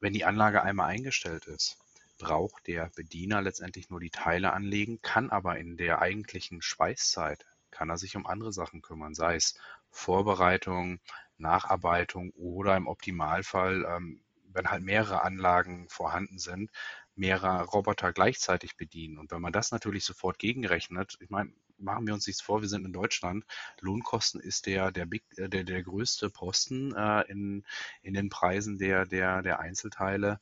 wenn 0.00 0.12
die 0.12 0.24
Anlage 0.24 0.62
einmal 0.62 0.88
eingestellt 0.88 1.46
ist, 1.46 1.78
braucht 2.18 2.66
der 2.66 2.90
Bediener 2.94 3.42
letztendlich 3.42 3.90
nur 3.90 4.00
die 4.00 4.10
Teile 4.10 4.52
anlegen, 4.52 5.00
kann 5.02 5.30
aber 5.30 5.58
in 5.58 5.76
der 5.76 6.00
eigentlichen 6.00 6.62
Schweißzeit, 6.62 7.46
kann 7.70 7.90
er 7.90 7.98
sich 7.98 8.16
um 8.16 8.26
andere 8.26 8.52
Sachen 8.52 8.82
kümmern, 8.82 9.14
sei 9.14 9.36
es 9.36 9.58
Vorbereitung, 9.90 11.00
Nacharbeitung 11.38 12.30
oder 12.32 12.76
im 12.76 12.86
Optimalfall, 12.86 13.84
ähm, 13.84 14.22
wenn 14.52 14.70
halt 14.70 14.82
mehrere 14.82 15.22
Anlagen 15.22 15.88
vorhanden 15.88 16.38
sind, 16.38 16.70
mehrere 17.16 17.64
Roboter 17.64 18.12
gleichzeitig 18.12 18.76
bedienen. 18.76 19.18
Und 19.18 19.30
wenn 19.32 19.40
man 19.40 19.52
das 19.52 19.72
natürlich 19.72 20.04
sofort 20.04 20.38
gegenrechnet, 20.38 21.16
ich 21.20 21.30
meine, 21.30 21.52
machen 21.78 22.06
wir 22.06 22.14
uns 22.14 22.26
nichts 22.26 22.42
vor, 22.42 22.60
wir 22.62 22.68
sind 22.68 22.84
in 22.84 22.92
Deutschland, 22.92 23.44
Lohnkosten 23.80 24.40
ist 24.40 24.66
der, 24.66 24.92
der, 24.92 25.06
Big, 25.06 25.24
äh, 25.36 25.48
der, 25.48 25.64
der 25.64 25.82
größte 25.82 26.30
Posten 26.30 26.94
äh, 26.94 27.22
in, 27.22 27.64
in 28.02 28.14
den 28.14 28.28
Preisen 28.28 28.78
der, 28.78 29.06
der, 29.06 29.42
der 29.42 29.60
Einzelteile. 29.60 30.40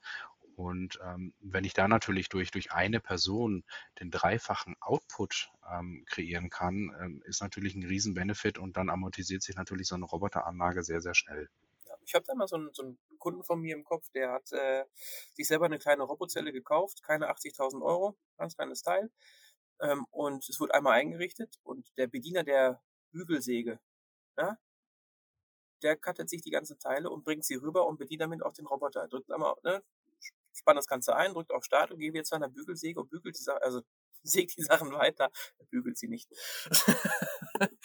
Und 0.57 1.00
ähm, 1.04 1.35
wenn 1.40 1.64
ich 1.64 1.75
da 1.75 1.88
natürlich 1.88 2.28
durch, 2.28 2.50
durch 2.52 2.73
eine 2.73 3.00
Person 3.00 3.64
den 4.00 4.11
dreifachen 4.11 4.76
Output 4.81 5.50
ähm, 5.69 6.04
kreieren 6.07 6.49
kann, 6.49 6.95
ähm, 7.00 7.23
ist 7.25 7.43
natürlich 7.43 7.75
ein 7.75 7.83
Riesen-Benefit 7.83 8.59
und 8.59 8.76
dann 8.76 8.88
amortisiert 8.88 9.43
sich 9.43 9.57
natürlich 9.57 9.88
so 9.88 9.97
eine 9.97 10.04
Roboteranlage 10.04 10.85
sehr, 10.85 11.00
sehr 11.00 11.14
schnell. 11.14 11.49
Ich 12.06 12.14
habe 12.14 12.25
da 12.26 12.34
mal 12.34 12.49
so 12.49 12.56
einen, 12.56 12.73
so 12.73 12.82
einen 12.82 12.99
Kunden 13.18 13.42
von 13.44 13.61
mir 13.61 13.75
im 13.75 13.84
Kopf, 13.84 14.08
der 14.11 14.32
hat 14.32 14.52
äh, 14.52 14.84
sich 15.34 15.46
selber 15.46 15.66
eine 15.66 15.78
kleine 15.78 16.02
Robozelle 16.04 16.52
gekauft, 16.52 17.02
keine 17.02 17.30
80.000 17.30 17.82
Euro, 17.82 18.16
ganz 18.37 18.56
kleines 18.56 18.82
Teil. 18.82 19.11
Ähm, 19.80 20.06
und 20.11 20.49
es 20.49 20.61
wurde 20.61 20.75
einmal 20.75 20.94
eingerichtet 20.94 21.58
und 21.62 21.96
der 21.99 22.06
Bediener 22.06 22.44
der 22.44 22.82
Bügelsäge, 23.12 23.80
ja, 24.38 24.58
der 25.82 25.96
cuttet 25.96 26.30
sich 26.30 26.42
die 26.42 26.50
ganzen 26.50 26.78
Teile 26.78 27.11
und 27.11 27.25
bringt 27.25 27.44
sie 27.44 27.56
rüber 27.56 27.87
und 27.87 27.99
bedient 27.99 28.23
damit 28.23 28.42
auch 28.42 28.52
den 28.54 28.66
Roboter. 28.66 29.02
Er 29.02 29.08
drückt 29.08 29.30
einmal, 29.30 29.54
ne, 29.62 29.82
spannt 30.52 30.78
das 30.78 30.87
Ganze 30.87 31.14
ein, 31.14 31.34
drückt 31.34 31.52
auf 31.52 31.64
Start 31.64 31.90
und 31.90 31.99
geht 31.99 32.14
jetzt 32.14 32.30
zu 32.30 32.34
einer 32.37 32.49
Bügelsäge 32.49 33.00
und 33.00 33.11
bügelt 33.11 33.38
die 33.38 33.42
Sachen, 33.42 33.62
also 33.62 33.82
sägt 34.23 34.56
die 34.56 34.62
Sachen 34.62 34.92
weiter, 34.92 35.30
er 35.58 35.66
bügelt 35.66 35.99
sie 35.99 36.08
nicht. 36.08 36.30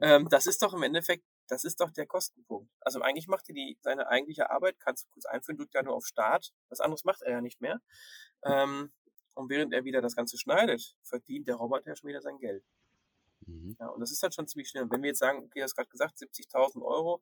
ähm, 0.00 0.28
das 0.28 0.46
ist 0.46 0.60
doch 0.62 0.74
im 0.74 0.82
Endeffekt, 0.82 1.24
das 1.48 1.64
ist 1.64 1.80
doch 1.80 1.90
der 1.90 2.06
Kostenpunkt. 2.06 2.70
Also 2.80 3.00
eigentlich 3.00 3.28
macht 3.28 3.48
er 3.48 3.54
die, 3.54 3.78
seine 3.82 4.08
eigentliche 4.08 4.50
Arbeit, 4.50 4.78
kannst 4.80 5.04
du 5.04 5.08
kurz 5.10 5.26
einführen, 5.26 5.58
drückt 5.58 5.74
er 5.74 5.82
nur 5.82 5.94
auf 5.94 6.06
Start, 6.06 6.52
was 6.68 6.80
anderes 6.80 7.04
macht 7.04 7.22
er 7.22 7.32
ja 7.32 7.40
nicht 7.40 7.60
mehr. 7.60 7.80
Ähm, 8.44 8.92
und 9.34 9.50
während 9.50 9.74
er 9.74 9.84
wieder 9.84 10.00
das 10.00 10.16
Ganze 10.16 10.38
schneidet, 10.38 10.96
verdient 11.02 11.48
der 11.48 11.56
Roboter 11.56 11.88
ja 11.88 11.96
schon 11.96 12.08
wieder 12.08 12.22
sein 12.22 12.38
Geld. 12.38 12.64
Mhm. 13.46 13.76
Ja, 13.78 13.88
und 13.88 14.00
das 14.00 14.12
ist 14.12 14.22
halt 14.22 14.34
schon 14.34 14.46
ziemlich 14.46 14.68
schnell. 14.68 14.88
wenn 14.90 15.02
wir 15.02 15.08
jetzt 15.08 15.18
sagen, 15.18 15.38
okay, 15.38 15.60
du 15.60 15.62
hast 15.62 15.74
gerade 15.74 15.88
gesagt, 15.88 16.18
70.000 16.18 16.82
Euro, 16.82 17.20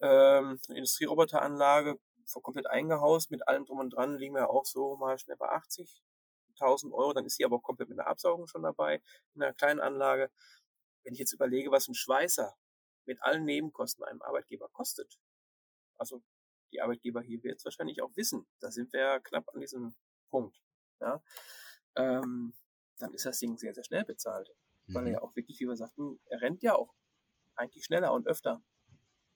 ähm, 0.00 0.58
Industrieroboteranlage, 0.68 1.98
komplett 2.42 2.66
eingehaust, 2.66 3.30
mit 3.30 3.46
allem 3.46 3.64
drum 3.64 3.78
und 3.78 3.90
dran, 3.90 4.16
liegen 4.16 4.34
wir 4.34 4.50
auch 4.50 4.64
so 4.64 4.96
mal 4.96 5.18
schnell 5.18 5.36
bei 5.36 5.48
80.000 5.48 6.92
Euro, 6.92 7.12
dann 7.12 7.24
ist 7.24 7.36
sie 7.36 7.44
aber 7.44 7.56
auch 7.56 7.62
komplett 7.62 7.88
mit 7.88 7.98
der 7.98 8.08
Absaugung 8.08 8.46
schon 8.48 8.62
dabei, 8.62 9.00
in 9.34 9.42
einer 9.42 9.52
kleinen 9.52 9.80
Anlage. 9.80 10.30
Wenn 11.04 11.12
ich 11.12 11.20
jetzt 11.20 11.32
überlege, 11.32 11.70
was 11.70 11.86
ein 11.86 11.94
Schweißer 11.94 12.56
mit 13.06 13.22
allen 13.22 13.44
Nebenkosten 13.44 14.04
einem 14.04 14.22
Arbeitgeber 14.22 14.68
kostet, 14.70 15.18
also 15.96 16.22
die 16.72 16.80
Arbeitgeber 16.80 17.22
hier 17.22 17.42
wird 17.42 17.58
es 17.58 17.64
wahrscheinlich 17.64 18.02
auch 18.02 18.14
wissen, 18.16 18.46
da 18.60 18.70
sind 18.70 18.92
wir 18.92 19.00
ja 19.00 19.20
knapp 19.20 19.48
an 19.54 19.60
diesem 19.60 19.94
Punkt, 20.30 20.60
ja, 21.00 21.22
ähm, 21.96 22.54
dann 22.98 23.14
ist 23.14 23.26
das 23.26 23.38
Ding 23.38 23.56
sehr, 23.56 23.74
sehr 23.74 23.84
schnell 23.84 24.04
bezahlt. 24.04 24.48
Mhm. 24.86 24.94
Weil 24.94 25.06
er 25.06 25.12
ja 25.14 25.22
auch 25.22 25.34
wirklich, 25.36 25.60
wie 25.60 25.66
wir 25.66 25.76
sagten, 25.76 26.20
er 26.26 26.40
rennt 26.40 26.62
ja 26.62 26.74
auch 26.74 26.94
eigentlich 27.54 27.84
schneller 27.84 28.12
und 28.12 28.26
öfter. 28.26 28.62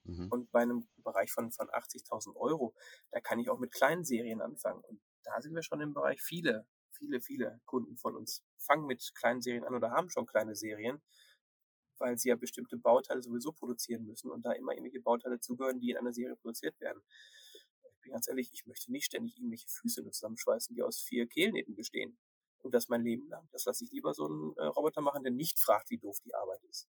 Mhm. 0.04 0.28
Und 0.30 0.50
bei 0.50 0.60
einem 0.60 0.88
Bereich 0.98 1.32
von, 1.32 1.52
von 1.52 1.68
80.000 1.68 2.36
Euro, 2.36 2.74
da 3.10 3.20
kann 3.20 3.38
ich 3.38 3.50
auch 3.50 3.58
mit 3.58 3.72
kleinen 3.72 4.04
Serien 4.04 4.40
anfangen. 4.40 4.82
Und 4.84 5.00
da 5.24 5.40
sind 5.40 5.54
wir 5.54 5.62
schon 5.62 5.80
im 5.80 5.94
Bereich 5.94 6.22
viele, 6.22 6.66
viele, 6.92 7.20
viele 7.20 7.60
Kunden 7.66 7.96
von 7.96 8.16
uns 8.16 8.44
fangen 8.58 8.86
mit 8.86 9.12
kleinen 9.14 9.42
Serien 9.42 9.64
an 9.64 9.74
oder 9.74 9.90
haben 9.90 10.10
schon 10.10 10.26
kleine 10.26 10.54
Serien, 10.54 11.02
weil 12.00 12.18
sie 12.18 12.30
ja 12.30 12.36
bestimmte 12.36 12.76
Bauteile 12.76 13.22
sowieso 13.22 13.52
produzieren 13.52 14.06
müssen 14.06 14.30
und 14.30 14.42
da 14.44 14.52
immer 14.52 14.72
irgendwelche 14.72 15.00
Bauteile 15.00 15.40
zugehören, 15.40 15.80
die 15.80 15.90
in 15.90 15.96
einer 15.96 16.12
Serie 16.12 16.36
produziert 16.36 16.78
werden. 16.80 17.02
Ich 17.94 18.00
bin 18.02 18.12
ganz 18.12 18.28
ehrlich, 18.28 18.50
ich 18.52 18.66
möchte 18.66 18.90
nicht 18.90 19.06
ständig 19.06 19.36
irgendwelche 19.36 19.68
Füße 19.68 20.02
zusammenschweißen, 20.10 20.74
die 20.74 20.82
aus 20.82 21.00
vier 21.00 21.26
Kehlnähten 21.26 21.74
bestehen. 21.74 22.16
Und 22.62 22.74
das 22.74 22.88
mein 22.88 23.02
Leben 23.02 23.28
lang. 23.28 23.48
Das 23.52 23.64
lasse 23.64 23.84
ich 23.84 23.90
lieber 23.90 24.12
so 24.12 24.26
einen 24.26 24.56
äh, 24.56 24.64
Roboter 24.64 25.00
machen, 25.00 25.22
der 25.22 25.32
nicht 25.32 25.58
fragt, 25.58 25.90
wie 25.90 25.98
doof 25.98 26.18
die 26.24 26.34
Arbeit 26.34 26.62
ist. 26.64 26.88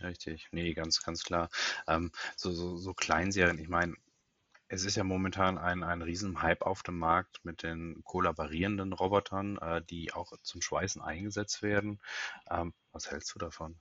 Richtig, 0.00 0.48
nee, 0.52 0.72
ganz, 0.74 1.02
ganz 1.02 1.22
klar. 1.22 1.50
Ähm, 1.86 2.10
so, 2.36 2.52
so, 2.52 2.76
so 2.76 2.94
Kleinserien, 2.94 3.58
ich 3.58 3.68
meine, 3.68 3.94
es 4.68 4.84
ist 4.84 4.96
ja 4.96 5.04
momentan 5.04 5.58
ein, 5.58 5.82
ein 5.82 6.02
Riesenhype 6.02 6.66
auf 6.66 6.82
dem 6.82 6.98
Markt 6.98 7.44
mit 7.44 7.62
den 7.62 8.02
kollaborierenden 8.04 8.92
Robotern, 8.92 9.58
äh, 9.58 9.82
die 9.84 10.12
auch 10.12 10.32
zum 10.42 10.62
Schweißen 10.62 11.02
eingesetzt 11.02 11.62
werden. 11.62 12.00
Ähm, 12.50 12.74
was 12.90 13.10
hältst 13.10 13.34
du 13.34 13.38
davon? 13.38 13.78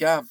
Ja, 0.00 0.22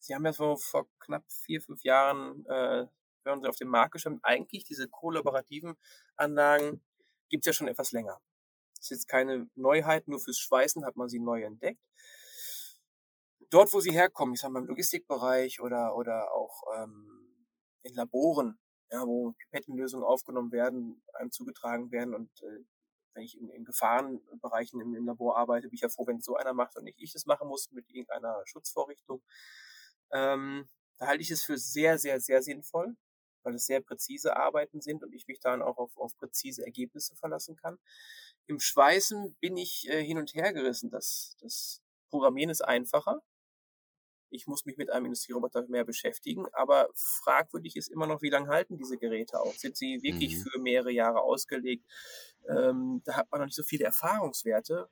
sie 0.00 0.16
haben 0.16 0.24
ja 0.24 0.32
so 0.32 0.56
vor 0.56 0.88
knapp 0.98 1.22
vier, 1.30 1.60
fünf 1.60 1.84
Jahren, 1.84 2.44
äh, 2.46 2.86
wenn 3.22 3.40
sie 3.40 3.48
auf 3.48 3.54
den 3.54 3.68
Markt 3.68 3.92
geschaut, 3.92 4.18
eigentlich 4.24 4.64
diese 4.64 4.88
kollaborativen 4.88 5.76
Anlagen 6.16 6.82
gibt 7.28 7.46
es 7.46 7.46
ja 7.46 7.52
schon 7.52 7.68
etwas 7.68 7.92
länger. 7.92 8.20
Das 8.74 8.86
ist 8.86 8.90
jetzt 8.90 9.08
keine 9.08 9.48
Neuheit, 9.54 10.08
nur 10.08 10.18
fürs 10.18 10.40
Schweißen 10.40 10.84
hat 10.84 10.96
man 10.96 11.08
sie 11.08 11.20
neu 11.20 11.44
entdeckt. 11.44 11.80
Dort, 13.48 13.72
wo 13.72 13.78
sie 13.78 13.92
herkommen, 13.92 14.34
ich 14.34 14.40
sag 14.40 14.50
mal 14.50 14.58
im 14.58 14.66
Logistikbereich 14.66 15.60
oder, 15.60 15.94
oder 15.94 16.32
auch 16.32 16.64
ähm, 16.76 17.46
in 17.82 17.94
Laboren, 17.94 18.58
ja, 18.90 19.06
wo 19.06 19.34
Pipettenlösungen 19.38 20.04
aufgenommen 20.04 20.50
werden, 20.50 21.00
einem 21.14 21.30
zugetragen 21.30 21.92
werden 21.92 22.12
und 22.12 22.30
äh, 22.42 22.64
wenn 23.16 23.24
ich 23.24 23.36
in, 23.38 23.48
in 23.48 23.64
Gefahrenbereichen 23.64 24.80
im, 24.80 24.94
im, 24.94 25.06
Labor 25.06 25.36
arbeite, 25.36 25.68
bin 25.68 25.74
ich 25.74 25.80
ja 25.80 25.88
froh, 25.88 26.06
wenn 26.06 26.20
so 26.20 26.36
einer 26.36 26.52
macht 26.52 26.76
und 26.76 26.84
nicht 26.84 27.00
ich 27.00 27.12
das 27.12 27.26
machen 27.26 27.48
muss 27.48 27.70
mit 27.72 27.88
irgendeiner 27.88 28.42
Schutzvorrichtung. 28.44 29.22
Ähm, 30.12 30.68
da 30.98 31.06
halte 31.08 31.22
ich 31.22 31.30
es 31.30 31.42
für 31.42 31.58
sehr, 31.58 31.98
sehr, 31.98 32.20
sehr 32.20 32.42
sinnvoll, 32.42 32.96
weil 33.42 33.54
es 33.54 33.66
sehr 33.66 33.80
präzise 33.80 34.36
Arbeiten 34.36 34.80
sind 34.80 35.02
und 35.02 35.12
ich 35.12 35.26
mich 35.26 35.40
dann 35.40 35.62
auch 35.62 35.78
auf, 35.78 35.96
auf 35.96 36.16
präzise 36.16 36.64
Ergebnisse 36.64 37.16
verlassen 37.16 37.56
kann. 37.56 37.78
Im 38.46 38.60
Schweißen 38.60 39.36
bin 39.40 39.56
ich 39.56 39.88
äh, 39.88 40.04
hin 40.04 40.18
und 40.18 40.34
her 40.34 40.52
gerissen. 40.52 40.90
Das, 40.90 41.36
das 41.40 41.82
Programmieren 42.10 42.50
ist 42.50 42.62
einfacher. 42.62 43.22
Ich 44.30 44.46
muss 44.46 44.64
mich 44.64 44.76
mit 44.76 44.90
einem 44.90 45.06
Industrieroboter 45.06 45.66
mehr 45.68 45.84
beschäftigen, 45.84 46.46
aber 46.52 46.88
fragwürdig 46.94 47.76
ist 47.76 47.88
immer 47.88 48.06
noch, 48.06 48.22
wie 48.22 48.30
lange 48.30 48.48
halten 48.48 48.76
diese 48.76 48.98
Geräte 48.98 49.40
auch? 49.40 49.54
Sind 49.54 49.76
sie 49.76 50.02
wirklich 50.02 50.36
mhm. 50.36 50.42
für 50.42 50.58
mehrere 50.58 50.90
Jahre 50.90 51.20
ausgelegt? 51.20 51.84
Ähm, 52.48 53.02
da 53.04 53.16
hat 53.16 53.30
man 53.30 53.40
noch 53.40 53.46
nicht 53.46 53.56
so 53.56 53.62
viele 53.62 53.84
Erfahrungswerte. 53.84 54.88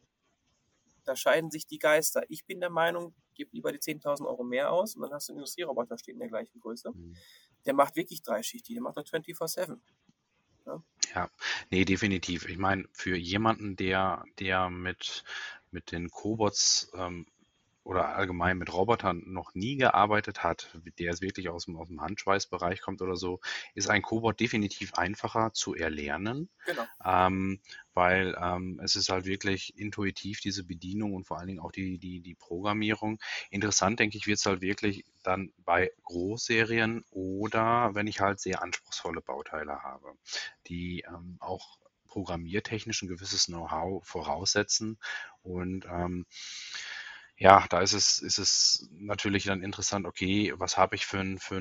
Da 1.04 1.16
scheiden 1.16 1.50
sich 1.50 1.66
die 1.66 1.78
Geister. 1.78 2.22
Ich 2.28 2.46
bin 2.46 2.60
der 2.60 2.70
Meinung, 2.70 3.14
gib 3.34 3.52
lieber 3.52 3.72
die 3.72 3.78
10.000 3.78 4.26
Euro 4.26 4.42
mehr 4.42 4.72
aus 4.72 4.96
und 4.96 5.02
dann 5.02 5.12
hast 5.12 5.28
du 5.28 5.32
einen 5.32 5.40
Industrieroboter 5.40 5.98
stehen 5.98 6.14
in 6.14 6.20
der 6.20 6.28
gleichen 6.28 6.60
Größe. 6.60 6.92
Mhm 6.92 7.16
der 7.64 7.74
macht 7.74 7.96
wirklich 7.96 8.22
drei 8.22 8.42
Schichten, 8.42 8.74
der 8.74 8.82
macht 8.82 8.96
da 8.96 9.02
24-7. 9.02 9.78
Ja. 10.66 10.82
ja, 11.14 11.30
nee, 11.70 11.84
definitiv. 11.84 12.48
Ich 12.48 12.56
meine, 12.56 12.88
für 12.92 13.16
jemanden, 13.16 13.76
der, 13.76 14.24
der 14.38 14.70
mit, 14.70 15.24
mit 15.70 15.92
den 15.92 16.10
Cobots 16.10 16.90
ähm, 16.94 17.26
oder 17.84 18.16
allgemein 18.16 18.56
mit 18.56 18.72
Robotern 18.72 19.22
noch 19.26 19.54
nie 19.54 19.76
gearbeitet 19.76 20.42
hat, 20.42 20.74
der 20.98 21.12
es 21.12 21.20
wirklich 21.20 21.50
aus 21.50 21.66
dem, 21.66 21.76
aus 21.76 21.88
dem 21.88 22.00
Handschweißbereich 22.00 22.80
kommt 22.80 23.02
oder 23.02 23.16
so, 23.16 23.40
ist 23.74 23.90
ein 23.90 24.00
Cobot 24.00 24.40
definitiv 24.40 24.94
einfacher 24.94 25.52
zu 25.52 25.74
erlernen, 25.74 26.48
genau. 26.64 26.86
ähm, 27.04 27.60
weil 27.92 28.36
ähm, 28.40 28.80
es 28.82 28.96
ist 28.96 29.10
halt 29.10 29.26
wirklich 29.26 29.78
intuitiv, 29.78 30.40
diese 30.40 30.64
Bedienung 30.64 31.12
und 31.12 31.26
vor 31.26 31.38
allen 31.38 31.48
Dingen 31.48 31.60
auch 31.60 31.72
die, 31.72 31.98
die, 31.98 32.20
die 32.20 32.34
Programmierung. 32.34 33.20
Interessant, 33.50 34.00
denke 34.00 34.16
ich, 34.16 34.26
wird 34.26 34.38
es 34.38 34.46
halt 34.46 34.62
wirklich 34.62 35.04
dann 35.22 35.52
bei 35.58 35.92
Großserien 36.04 37.04
oder 37.10 37.94
wenn 37.94 38.06
ich 38.06 38.20
halt 38.20 38.40
sehr 38.40 38.62
anspruchsvolle 38.62 39.20
Bauteile 39.20 39.82
habe, 39.82 40.14
die 40.66 41.04
ähm, 41.06 41.36
auch 41.40 41.78
programmiertechnisch 42.06 43.02
ein 43.02 43.08
gewisses 43.08 43.46
Know-how 43.46 44.06
voraussetzen 44.06 44.98
und 45.42 45.84
ähm, 45.86 46.26
ja, 47.36 47.66
da 47.68 47.80
ist 47.80 47.92
es, 47.94 48.20
ist 48.20 48.38
es 48.38 48.88
natürlich 48.92 49.44
dann 49.44 49.62
interessant, 49.62 50.06
okay, 50.06 50.52
was 50.56 50.76
habe 50.76 50.94
ich 50.94 51.04
für 51.06 51.18
einen 51.18 51.38
für 51.38 51.60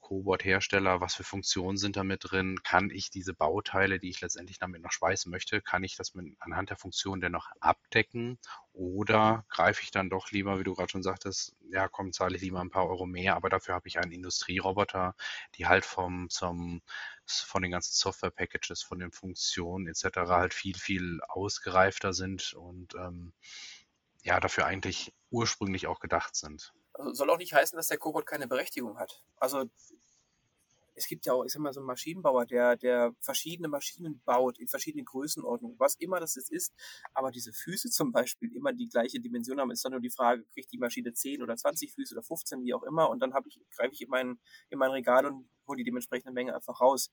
Cobot-Hersteller, 0.00 1.00
was 1.00 1.14
für 1.14 1.24
Funktionen 1.24 1.76
sind 1.76 1.96
da 1.96 2.04
mit 2.04 2.20
drin? 2.30 2.58
Kann 2.64 2.90
ich 2.90 3.10
diese 3.10 3.34
Bauteile, 3.34 3.98
die 3.98 4.08
ich 4.08 4.20
letztendlich 4.22 4.58
damit 4.58 4.82
noch 4.82 4.90
schweißen 4.92 5.30
möchte, 5.30 5.60
kann 5.60 5.84
ich 5.84 5.96
das 5.96 6.14
mit, 6.14 6.34
anhand 6.40 6.70
der 6.70 6.76
Funktion 6.78 7.20
dennoch 7.20 7.46
abdecken? 7.60 8.38
Oder 8.72 9.44
greife 9.50 9.82
ich 9.82 9.90
dann 9.90 10.08
doch 10.10 10.30
lieber, 10.30 10.58
wie 10.58 10.64
du 10.64 10.74
gerade 10.74 10.90
schon 10.90 11.02
sagtest, 11.02 11.54
ja, 11.70 11.88
komm, 11.88 12.12
zahle 12.12 12.36
ich 12.36 12.42
lieber 12.42 12.60
ein 12.60 12.70
paar 12.70 12.88
Euro 12.88 13.06
mehr, 13.06 13.36
aber 13.36 13.50
dafür 13.50 13.74
habe 13.74 13.88
ich 13.88 13.98
einen 13.98 14.12
Industrieroboter, 14.12 15.14
die 15.56 15.66
halt 15.66 15.84
vom, 15.84 16.30
zum, 16.30 16.80
von 17.26 17.62
den 17.62 17.70
ganzen 17.70 17.92
Software-Packages, 17.94 18.82
von 18.82 18.98
den 18.98 19.12
Funktionen 19.12 19.86
etc. 19.88 20.34
halt 20.36 20.54
viel, 20.54 20.76
viel 20.76 21.20
ausgereifter 21.28 22.12
sind 22.14 22.54
und 22.54 22.94
ähm, 22.94 23.32
ja 24.22 24.40
dafür 24.40 24.66
eigentlich 24.66 25.12
ursprünglich 25.30 25.86
auch 25.86 26.00
gedacht 26.00 26.36
sind. 26.36 26.72
Soll 27.12 27.30
auch 27.30 27.38
nicht 27.38 27.54
heißen, 27.54 27.76
dass 27.76 27.88
der 27.88 27.98
Cobot 27.98 28.26
keine 28.26 28.46
Berechtigung 28.46 28.98
hat. 28.98 29.22
Also 29.36 29.64
es 30.94 31.06
gibt 31.06 31.26
ja 31.26 31.32
auch, 31.32 31.44
ich 31.44 31.52
sag 31.52 31.60
mal, 31.60 31.72
so 31.72 31.80
einen 31.80 31.86
Maschinenbauer, 31.86 32.46
der, 32.46 32.76
der 32.76 33.14
verschiedene 33.20 33.68
Maschinen 33.68 34.20
baut 34.24 34.58
in 34.58 34.68
verschiedenen 34.68 35.04
Größenordnungen, 35.04 35.78
was 35.78 35.94
immer 35.96 36.20
das 36.20 36.34
jetzt 36.34 36.50
ist. 36.50 36.74
Aber 37.14 37.30
diese 37.30 37.52
Füße 37.52 37.90
zum 37.90 38.12
Beispiel 38.12 38.54
immer 38.54 38.72
die 38.72 38.88
gleiche 38.88 39.20
Dimension 39.20 39.60
haben, 39.60 39.70
ist 39.70 39.84
dann 39.84 39.92
nur 39.92 40.00
die 40.00 40.10
Frage, 40.10 40.44
kriegt 40.52 40.70
die 40.72 40.78
Maschine 40.78 41.12
10 41.12 41.42
oder 41.42 41.56
20 41.56 41.94
Füße 41.94 42.14
oder 42.14 42.22
15, 42.22 42.62
wie 42.64 42.74
auch 42.74 42.82
immer. 42.82 43.10
Und 43.10 43.20
dann 43.20 43.34
habe 43.34 43.48
ich, 43.48 43.60
greife 43.70 43.92
ich 43.94 44.02
in 44.02 44.08
mein, 44.10 44.38
in 44.70 44.78
mein 44.78 44.90
Regal 44.90 45.26
und 45.26 45.48
hole 45.66 45.78
die 45.78 45.84
dementsprechende 45.84 46.32
Menge 46.32 46.54
einfach 46.54 46.80
raus. 46.80 47.10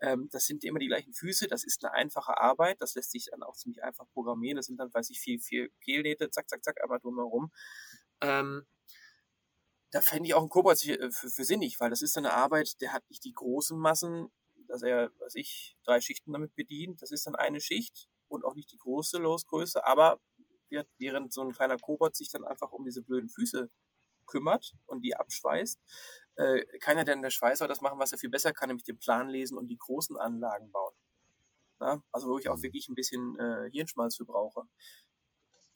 Ähm, 0.00 0.28
das 0.30 0.46
sind 0.46 0.64
immer 0.64 0.78
die 0.78 0.86
gleichen 0.86 1.12
Füße, 1.12 1.48
das 1.48 1.64
ist 1.64 1.84
eine 1.84 1.92
einfache 1.92 2.38
Arbeit, 2.38 2.80
das 2.80 2.94
lässt 2.94 3.10
sich 3.10 3.26
dann 3.30 3.42
auch 3.42 3.56
ziemlich 3.56 3.82
einfach 3.82 4.06
programmieren. 4.12 4.56
Das 4.56 4.66
sind 4.66 4.78
dann, 4.78 4.92
weiß 4.92 5.10
ich, 5.10 5.20
vier, 5.20 5.40
vier 5.40 5.68
Kehlnähte, 5.80 6.30
zack, 6.30 6.48
zack, 6.48 6.64
zack, 6.64 6.82
einmal 6.82 7.00
drumherum. 7.00 7.50
Ähm, 8.20 8.66
da 9.90 10.00
fände 10.00 10.26
ich 10.26 10.34
auch 10.34 10.40
einen 10.40 10.50
Kobold 10.50 10.80
für, 10.80 11.10
für, 11.10 11.44
sinnig, 11.44 11.80
weil 11.80 11.90
das 11.90 12.02
ist 12.02 12.16
eine 12.18 12.32
Arbeit, 12.32 12.80
der 12.80 12.92
hat 12.92 13.08
nicht 13.08 13.24
die 13.24 13.32
großen 13.32 13.78
Massen, 13.78 14.30
dass 14.66 14.82
er, 14.82 15.10
weiß 15.20 15.34
ich, 15.36 15.76
drei 15.84 16.00
Schichten 16.00 16.32
damit 16.32 16.54
bedient. 16.54 17.00
Das 17.00 17.10
ist 17.10 17.26
dann 17.26 17.34
eine 17.34 17.60
Schicht 17.60 18.08
und 18.28 18.44
auch 18.44 18.54
nicht 18.54 18.70
die 18.70 18.76
große 18.76 19.18
Losgröße, 19.18 19.84
aber 19.86 20.20
während 20.98 21.32
so 21.32 21.40
ein 21.42 21.52
kleiner 21.52 21.78
Kobold 21.78 22.14
sich 22.14 22.28
dann 22.28 22.44
einfach 22.44 22.72
um 22.72 22.84
diese 22.84 23.02
blöden 23.02 23.30
Füße 23.30 23.70
kümmert 24.26 24.74
und 24.86 25.00
die 25.00 25.16
abschweißt, 25.16 25.80
äh, 26.36 26.78
kann 26.78 26.98
er 26.98 27.04
denn 27.04 27.22
der 27.22 27.30
Schweißer 27.30 27.66
das 27.66 27.80
machen, 27.80 27.98
was 27.98 28.12
er 28.12 28.18
viel 28.18 28.28
besser 28.28 28.52
kann, 28.52 28.68
nämlich 28.68 28.84
den 28.84 28.98
Plan 28.98 29.30
lesen 29.30 29.56
und 29.56 29.68
die 29.68 29.78
großen 29.78 30.18
Anlagen 30.18 30.70
bauen. 30.70 30.94
Na? 31.80 32.02
Also 32.12 32.28
wo 32.28 32.38
ich 32.38 32.50
auch 32.50 32.56
mhm. 32.56 32.62
wirklich 32.62 32.88
ein 32.88 32.94
bisschen 32.94 33.38
äh, 33.38 33.70
Hirnschmalz 33.70 34.16
für 34.16 34.26
brauche. 34.26 34.62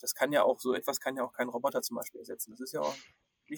Das 0.01 0.15
kann 0.15 0.33
ja 0.33 0.43
auch, 0.43 0.61
so 0.61 0.75
etwas 0.75 1.01
kann 1.01 1.17
ja 1.17 1.25
auch 1.25 1.33
kein 1.33 1.49
Roboter 1.49 1.81
zum 1.81 1.97
Beispiel 1.97 2.21
ersetzen. 2.21 2.51
Das 2.51 2.61
ist 2.61 2.73
ja 2.73 2.81
auch 2.81 2.95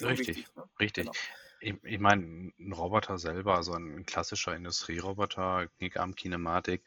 nicht 0.02 0.04
richtig, 0.04 0.36
wichtig, 0.36 0.56
ne? 0.56 0.64
richtig. 0.80 1.04
Genau. 1.04 1.16
Ich, 1.60 1.82
ich 1.82 1.98
meine, 1.98 2.52
ein 2.58 2.72
Roboter 2.72 3.18
selber, 3.18 3.56
also 3.56 3.72
ein 3.72 4.04
klassischer 4.04 4.54
Industrieroboter, 4.54 5.68
Knickarm 5.78 6.14
Kinematik, 6.14 6.82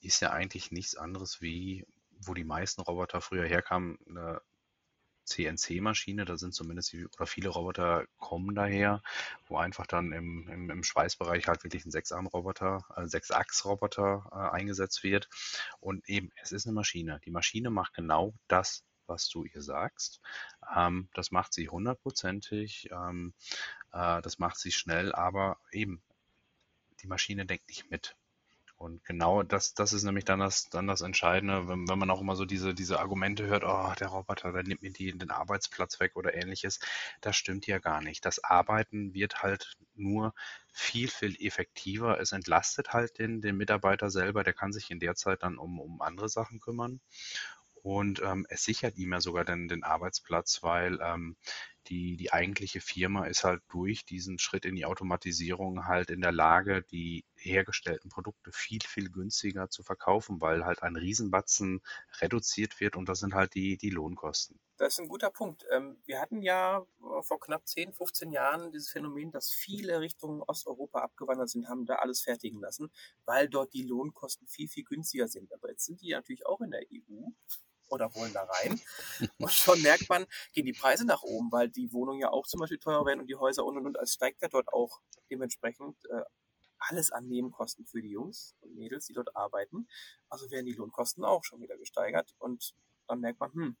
ist 0.00 0.20
ja 0.20 0.32
eigentlich 0.32 0.70
nichts 0.70 0.96
anderes 0.96 1.40
wie, 1.40 1.86
wo 2.10 2.34
die 2.34 2.44
meisten 2.44 2.82
Roboter 2.82 3.20
früher 3.20 3.46
herkamen, 3.46 3.98
eine 4.06 4.42
CNC-Maschine, 5.28 6.24
da 6.24 6.36
sind 6.36 6.54
zumindest 6.54 6.92
die, 6.92 7.06
oder 7.06 7.26
viele 7.26 7.50
Roboter 7.50 8.06
kommen 8.18 8.54
daher, 8.54 9.02
wo 9.46 9.56
einfach 9.58 9.86
dann 9.86 10.12
im, 10.12 10.48
im, 10.48 10.70
im 10.70 10.82
Schweißbereich 10.82 11.46
halt 11.46 11.62
wirklich 11.64 11.84
ein 11.84 11.90
Sechsarm-Roboter, 11.90 12.84
äh, 12.96 13.06
Sechsachs-Roboter 13.06 14.28
äh, 14.32 14.56
eingesetzt 14.56 15.02
wird. 15.04 15.28
Und 15.80 16.08
eben, 16.08 16.30
es 16.42 16.52
ist 16.52 16.66
eine 16.66 16.74
Maschine. 16.74 17.20
Die 17.24 17.30
Maschine 17.30 17.70
macht 17.70 17.94
genau 17.94 18.34
das, 18.48 18.84
was 19.08 19.28
du 19.28 19.44
ihr 19.44 19.62
sagst. 19.62 20.20
Ähm, 20.74 21.08
das 21.14 21.30
macht 21.30 21.52
sie 21.54 21.68
hundertprozentig, 21.68 22.90
ähm, 22.92 23.34
äh, 23.92 24.22
das 24.22 24.38
macht 24.38 24.58
sie 24.58 24.72
schnell, 24.72 25.12
aber 25.14 25.58
eben, 25.72 26.02
die 27.02 27.06
Maschine 27.06 27.46
denkt 27.46 27.68
nicht 27.68 27.90
mit. 27.90 28.16
Und 28.78 29.04
genau 29.04 29.42
das, 29.42 29.74
das 29.74 29.92
ist 29.92 30.04
nämlich 30.04 30.24
dann 30.24 30.38
das, 30.38 30.68
dann 30.70 30.86
das 30.86 31.00
Entscheidende, 31.00 31.66
wenn, 31.66 31.88
wenn 31.88 31.98
man 31.98 32.10
auch 32.10 32.20
immer 32.20 32.36
so 32.36 32.44
diese, 32.44 32.74
diese 32.74 33.00
Argumente 33.00 33.44
hört, 33.46 33.64
oh, 33.64 33.92
der 33.98 34.06
Roboter, 34.06 34.52
der 34.52 34.62
nimmt 34.62 34.82
mir 34.82 34.92
die, 34.92 35.18
den 35.18 35.32
Arbeitsplatz 35.32 35.98
weg 35.98 36.14
oder 36.14 36.34
ähnliches. 36.34 36.78
Das 37.20 37.36
stimmt 37.36 37.66
ja 37.66 37.80
gar 37.80 38.00
nicht. 38.00 38.24
Das 38.24 38.42
Arbeiten 38.44 39.14
wird 39.14 39.42
halt 39.42 39.76
nur 39.96 40.32
viel, 40.72 41.08
viel 41.08 41.34
effektiver. 41.44 42.20
Es 42.20 42.30
entlastet 42.30 42.92
halt 42.92 43.18
den, 43.18 43.40
den 43.40 43.56
Mitarbeiter 43.56 44.10
selber, 44.10 44.44
der 44.44 44.54
kann 44.54 44.72
sich 44.72 44.92
in 44.92 45.00
der 45.00 45.16
Zeit 45.16 45.42
dann 45.42 45.58
um, 45.58 45.80
um 45.80 46.00
andere 46.00 46.28
Sachen 46.28 46.60
kümmern. 46.60 47.00
Und 47.82 48.20
ähm, 48.22 48.46
es 48.48 48.64
sichert 48.64 48.96
ihm 48.96 49.12
ja 49.12 49.20
sogar 49.20 49.44
den, 49.44 49.68
den 49.68 49.82
Arbeitsplatz, 49.84 50.62
weil 50.62 50.98
ähm, 51.02 51.36
die, 51.88 52.16
die 52.16 52.32
eigentliche 52.32 52.80
Firma 52.80 53.26
ist 53.26 53.44
halt 53.44 53.62
durch 53.68 54.04
diesen 54.04 54.38
Schritt 54.38 54.64
in 54.64 54.76
die 54.76 54.84
Automatisierung 54.84 55.86
halt 55.86 56.10
in 56.10 56.20
der 56.20 56.32
Lage, 56.32 56.82
die 56.82 57.24
hergestellten 57.36 58.10
Produkte 58.10 58.52
viel, 58.52 58.80
viel 58.82 59.10
günstiger 59.10 59.70
zu 59.70 59.82
verkaufen, 59.82 60.40
weil 60.40 60.64
halt 60.64 60.82
ein 60.82 60.96
Riesenbatzen 60.96 61.80
reduziert 62.20 62.80
wird 62.80 62.96
und 62.96 63.08
das 63.08 63.20
sind 63.20 63.34
halt 63.34 63.54
die, 63.54 63.76
die 63.76 63.90
Lohnkosten. 63.90 64.58
Das 64.76 64.92
ist 64.92 65.00
ein 65.00 65.08
guter 65.08 65.30
Punkt. 65.30 65.66
Ähm, 65.72 65.96
wir 66.04 66.20
hatten 66.20 66.40
ja 66.40 66.86
vor 67.22 67.40
knapp 67.40 67.66
10, 67.66 67.92
15 67.92 68.30
Jahren 68.30 68.70
dieses 68.70 68.90
Phänomen, 68.90 69.32
dass 69.32 69.50
viele 69.50 70.00
Richtung 70.00 70.42
Osteuropa 70.46 71.00
abgewandert 71.00 71.48
sind, 71.48 71.68
haben 71.68 71.84
da 71.84 71.96
alles 71.96 72.20
fertigen 72.20 72.60
lassen, 72.60 72.90
weil 73.24 73.48
dort 73.48 73.72
die 73.74 73.82
Lohnkosten 73.82 74.46
viel, 74.46 74.68
viel 74.68 74.84
günstiger 74.84 75.26
sind. 75.26 75.52
Aber 75.52 75.68
jetzt 75.70 75.84
sind 75.84 76.00
die 76.00 76.12
natürlich 76.12 76.46
auch 76.46 76.60
in 76.60 76.70
der 76.70 76.82
EU 76.82 77.30
oder 77.88 78.14
wollen 78.14 78.32
da 78.32 78.44
rein. 78.44 78.80
Und 79.38 79.52
schon 79.52 79.80
merkt 79.82 80.08
man, 80.08 80.26
gehen 80.52 80.66
die 80.66 80.72
Preise 80.72 81.04
nach 81.04 81.22
oben, 81.22 81.50
weil 81.52 81.68
die 81.68 81.92
Wohnungen 81.92 82.20
ja 82.20 82.30
auch 82.30 82.46
zum 82.46 82.60
Beispiel 82.60 82.78
teurer 82.78 83.04
werden 83.06 83.20
und 83.20 83.28
die 83.28 83.36
Häuser 83.36 83.64
und 83.64 83.76
und 83.76 83.86
und. 83.86 83.98
Also 83.98 84.12
steigt 84.12 84.42
ja 84.42 84.48
dort 84.48 84.68
auch 84.68 85.00
dementsprechend 85.30 85.96
äh, 86.10 86.22
alles 86.78 87.10
an 87.10 87.26
Nebenkosten 87.26 87.86
für 87.86 88.00
die 88.00 88.10
Jungs 88.10 88.54
und 88.60 88.74
Mädels, 88.74 89.06
die 89.06 89.12
dort 89.12 89.34
arbeiten. 89.36 89.88
Also 90.28 90.50
werden 90.50 90.66
die 90.66 90.72
Lohnkosten 90.72 91.24
auch 91.24 91.44
schon 91.44 91.60
wieder 91.60 91.76
gesteigert. 91.76 92.34
Und 92.38 92.74
dann 93.06 93.20
merkt 93.20 93.40
man, 93.40 93.52
hm, 93.52 93.76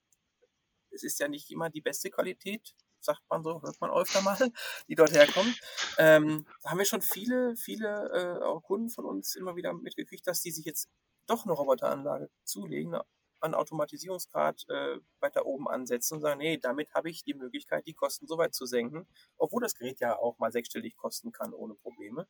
es 0.90 1.02
ist 1.02 1.18
ja 1.20 1.28
nicht 1.28 1.50
immer 1.50 1.70
die 1.70 1.80
beste 1.80 2.10
Qualität, 2.10 2.74
sagt 3.00 3.22
man 3.28 3.42
so, 3.42 3.62
hört 3.62 3.80
man 3.80 3.90
öfter 3.90 4.22
mal, 4.22 4.36
die 4.88 4.94
dort 4.94 5.12
herkommen. 5.12 5.54
Ähm, 5.98 6.46
da 6.62 6.70
haben 6.70 6.78
wir 6.78 6.84
schon 6.84 7.02
viele, 7.02 7.56
viele 7.56 8.10
äh, 8.12 8.44
auch 8.44 8.62
Kunden 8.62 8.90
von 8.90 9.04
uns 9.04 9.34
immer 9.34 9.56
wieder 9.56 9.72
mitgekriegt, 9.72 10.26
dass 10.26 10.42
die 10.42 10.50
sich 10.50 10.64
jetzt 10.64 10.88
doch 11.26 11.44
eine 11.44 11.52
Roboteranlage 11.52 12.30
zulegen, 12.44 12.98
an 13.40 13.54
Automatisierungsgrad 13.54 14.64
äh, 14.68 14.98
weiter 15.20 15.46
oben 15.46 15.68
ansetzen 15.68 16.14
und 16.14 16.20
sagen, 16.22 16.38
nee, 16.38 16.58
damit 16.58 16.92
habe 16.94 17.10
ich 17.10 17.22
die 17.24 17.34
Möglichkeit, 17.34 17.86
die 17.86 17.94
Kosten 17.94 18.26
so 18.26 18.38
weit 18.38 18.54
zu 18.54 18.66
senken, 18.66 19.06
obwohl 19.36 19.62
das 19.62 19.74
Gerät 19.74 20.00
ja 20.00 20.16
auch 20.16 20.38
mal 20.38 20.52
sechsstellig 20.52 20.96
kosten 20.96 21.32
kann 21.32 21.52
ohne 21.52 21.74
Probleme, 21.74 22.26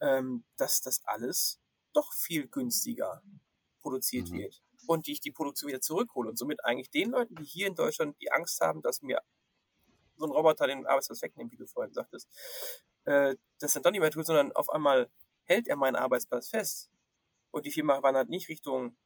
ähm, 0.00 0.44
dass 0.56 0.80
das 0.80 1.04
alles 1.04 1.60
doch 1.92 2.12
viel 2.12 2.48
günstiger 2.48 3.22
produziert 3.80 4.30
mhm. 4.30 4.38
wird 4.38 4.62
und 4.86 5.06
die 5.06 5.12
ich 5.12 5.20
die 5.20 5.32
Produktion 5.32 5.68
wieder 5.68 5.80
zurückhole 5.80 6.30
und 6.30 6.38
somit 6.38 6.64
eigentlich 6.64 6.90
den 6.90 7.10
Leuten, 7.10 7.36
die 7.36 7.44
hier 7.44 7.66
in 7.66 7.74
Deutschland 7.74 8.20
die 8.20 8.32
Angst 8.32 8.60
haben, 8.60 8.82
dass 8.82 9.02
mir 9.02 9.20
so 10.16 10.26
ein 10.26 10.30
Roboter 10.30 10.66
den 10.66 10.86
Arbeitsplatz 10.86 11.22
wegnimmt, 11.22 11.52
wie 11.52 11.56
du 11.56 11.66
vorhin 11.66 11.92
sagtest, 11.92 12.28
äh, 13.04 13.36
das 13.60 13.72
dann 13.74 13.82
doch 13.82 13.90
nicht 13.90 14.00
mehr 14.00 14.10
tut, 14.10 14.26
sondern 14.26 14.52
auf 14.52 14.70
einmal 14.70 15.10
hält 15.44 15.68
er 15.68 15.76
meinen 15.76 15.96
Arbeitsplatz 15.96 16.48
fest 16.48 16.90
und 17.50 17.66
die 17.66 17.70
Firma 17.70 18.02
wandert 18.02 18.28
nicht 18.28 18.48
Richtung 18.48 18.96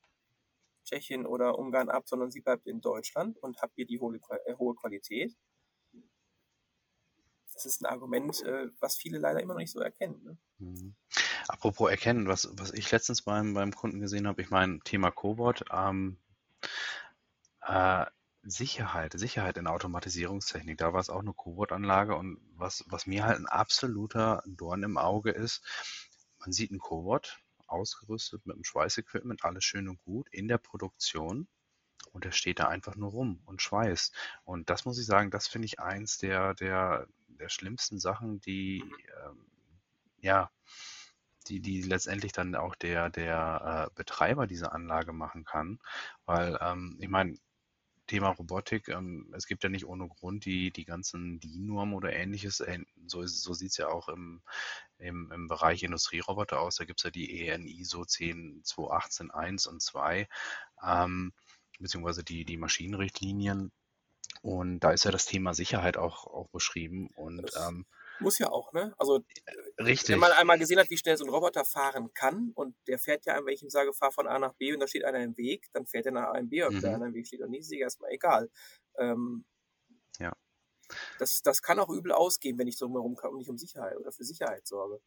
Tschechien 0.90 1.26
oder 1.26 1.58
Ungarn 1.58 1.88
ab, 1.88 2.08
sondern 2.08 2.30
sie 2.30 2.40
bleibt 2.40 2.66
in 2.66 2.80
Deutschland 2.80 3.38
und 3.38 3.62
hat 3.62 3.72
hier 3.74 3.86
die 3.86 4.00
hohe, 4.00 4.18
äh, 4.46 4.54
hohe 4.56 4.74
Qualität. 4.74 5.36
Das 7.54 7.64
ist 7.66 7.82
ein 7.82 7.86
Argument, 7.86 8.42
äh, 8.44 8.68
was 8.80 8.96
viele 8.96 9.18
leider 9.18 9.40
immer 9.40 9.54
noch 9.54 9.60
nicht 9.60 9.72
so 9.72 9.80
erkennen. 9.80 10.22
Ne? 10.24 10.38
Mhm. 10.58 10.94
Apropos 11.48 11.90
erkennen, 11.90 12.26
was, 12.26 12.48
was 12.52 12.72
ich 12.72 12.90
letztens 12.90 13.22
beim, 13.22 13.54
beim 13.54 13.74
Kunden 13.74 14.00
gesehen 14.00 14.26
habe, 14.26 14.40
ich 14.42 14.50
meine, 14.50 14.80
Thema 14.80 15.10
Cobot, 15.10 15.64
ähm, 15.72 16.18
äh, 17.62 18.06
Sicherheit, 18.42 19.12
Sicherheit 19.18 19.58
in 19.58 19.66
Automatisierungstechnik, 19.66 20.78
da 20.78 20.92
war 20.92 21.00
es 21.00 21.10
auch 21.10 21.20
eine 21.20 21.34
Cobot-Anlage 21.34 22.16
und 22.16 22.40
was, 22.56 22.84
was 22.88 23.06
mir 23.06 23.24
halt 23.24 23.38
ein 23.38 23.46
absoluter 23.46 24.42
Dorn 24.46 24.82
im 24.82 24.96
Auge 24.96 25.30
ist, 25.30 25.62
man 26.38 26.52
sieht 26.52 26.70
einen 26.70 26.80
Cobot, 26.80 27.38
ausgerüstet 27.70 28.46
mit 28.46 28.56
dem 28.56 28.64
Schweißequipment, 28.64 29.44
alles 29.44 29.64
schön 29.64 29.88
und 29.88 29.98
gut 30.02 30.28
in 30.30 30.48
der 30.48 30.58
Produktion. 30.58 31.48
Und 32.12 32.24
er 32.24 32.32
steht 32.32 32.58
da 32.58 32.68
einfach 32.68 32.96
nur 32.96 33.10
rum 33.10 33.42
und 33.44 33.62
schweißt. 33.62 34.14
Und 34.44 34.70
das 34.70 34.84
muss 34.84 34.98
ich 34.98 35.06
sagen, 35.06 35.30
das 35.30 35.46
finde 35.46 35.66
ich 35.66 35.80
eins 35.80 36.18
der, 36.18 36.54
der, 36.54 37.06
der 37.28 37.48
schlimmsten 37.48 38.00
Sachen, 38.00 38.40
die, 38.40 38.82
ähm, 39.24 39.46
ja, 40.18 40.50
die, 41.46 41.60
die 41.60 41.82
letztendlich 41.82 42.32
dann 42.32 42.54
auch 42.54 42.74
der, 42.74 43.10
der 43.10 43.88
äh, 43.90 43.94
Betreiber 43.94 44.46
dieser 44.46 44.72
Anlage 44.72 45.12
machen 45.12 45.44
kann. 45.44 45.78
Weil, 46.24 46.58
ähm, 46.60 46.96
ich 47.00 47.08
meine, 47.08 47.36
Thema 48.06 48.30
Robotik, 48.30 48.88
ähm, 48.88 49.32
es 49.36 49.46
gibt 49.46 49.62
ja 49.62 49.68
nicht 49.68 49.86
ohne 49.86 50.08
Grund 50.08 50.44
die, 50.44 50.72
die 50.72 50.84
ganzen 50.84 51.38
DIN-Normen 51.38 51.94
oder 51.94 52.12
ähnliches. 52.12 52.58
Äh, 52.58 52.80
so, 53.06 53.24
so 53.24 53.52
sieht 53.54 53.70
es 53.70 53.76
ja 53.76 53.88
auch 53.88 54.08
im, 54.08 54.42
im, 55.00 55.30
im 55.32 55.48
Bereich 55.48 55.82
Industrieroboter 55.82 56.60
aus. 56.60 56.76
Da 56.76 56.84
gibt 56.84 57.00
es 57.00 57.04
ja 57.04 57.10
die 57.10 57.46
EN 57.46 57.66
ISO 57.66 58.02
10218.1 58.02 59.68
und 59.68 59.82
2, 59.82 60.28
ähm, 60.86 61.32
beziehungsweise 61.78 62.24
die, 62.24 62.44
die 62.44 62.56
Maschinenrichtlinien. 62.56 63.72
Und 64.42 64.80
da 64.80 64.92
ist 64.92 65.04
ja 65.04 65.10
das 65.10 65.26
Thema 65.26 65.54
Sicherheit 65.54 65.96
auch, 65.96 66.26
auch 66.26 66.48
beschrieben. 66.48 67.10
Und 67.16 67.50
ähm, 67.56 67.86
muss 68.20 68.38
ja 68.38 68.50
auch, 68.50 68.72
ne? 68.72 68.94
Also, 68.98 69.24
Richtig. 69.78 70.10
wenn 70.10 70.18
man 70.18 70.32
einmal 70.32 70.58
gesehen 70.58 70.78
hat, 70.78 70.90
wie 70.90 70.96
schnell 70.96 71.16
so 71.16 71.24
ein 71.24 71.30
Roboter 71.30 71.64
fahren 71.64 72.12
kann 72.14 72.52
und 72.54 72.76
der 72.86 72.98
fährt 72.98 73.24
ja, 73.26 73.44
wenn 73.44 73.54
ich 73.54 73.62
ihm 73.62 73.70
sage, 73.70 73.92
fahr 73.92 74.12
von 74.12 74.26
A 74.26 74.38
nach 74.38 74.54
B 74.54 74.72
und 74.72 74.80
da 74.80 74.86
steht 74.86 75.04
einer 75.04 75.20
im 75.20 75.36
Weg, 75.36 75.66
dann 75.72 75.86
fährt 75.86 76.06
er 76.06 76.12
nach 76.12 76.28
A 76.28 76.38
und 76.38 76.50
B, 76.50 76.62
ob 76.62 76.72
mhm. 76.72 76.80
der 76.80 76.94
einer 76.94 77.06
im 77.06 77.14
Weg 77.14 77.26
steht 77.26 77.40
oder 77.40 77.48
nicht, 77.48 77.62
ist 77.62 77.72
erstmal 77.72 78.10
egal. 78.10 78.50
Ähm, 78.98 79.44
ja. 79.44 79.59
Das, 81.18 81.42
das 81.42 81.62
kann 81.62 81.78
auch 81.78 81.88
übel 81.88 82.12
ausgehen, 82.12 82.58
wenn 82.58 82.68
ich 82.68 82.76
so 82.76 82.88
herum 82.88 83.14
und 83.14 83.36
nicht 83.36 83.50
um 83.50 83.58
Sicherheit 83.58 83.96
oder 83.96 84.12
für 84.12 84.24
Sicherheit 84.24 84.66
sorge. 84.66 85.00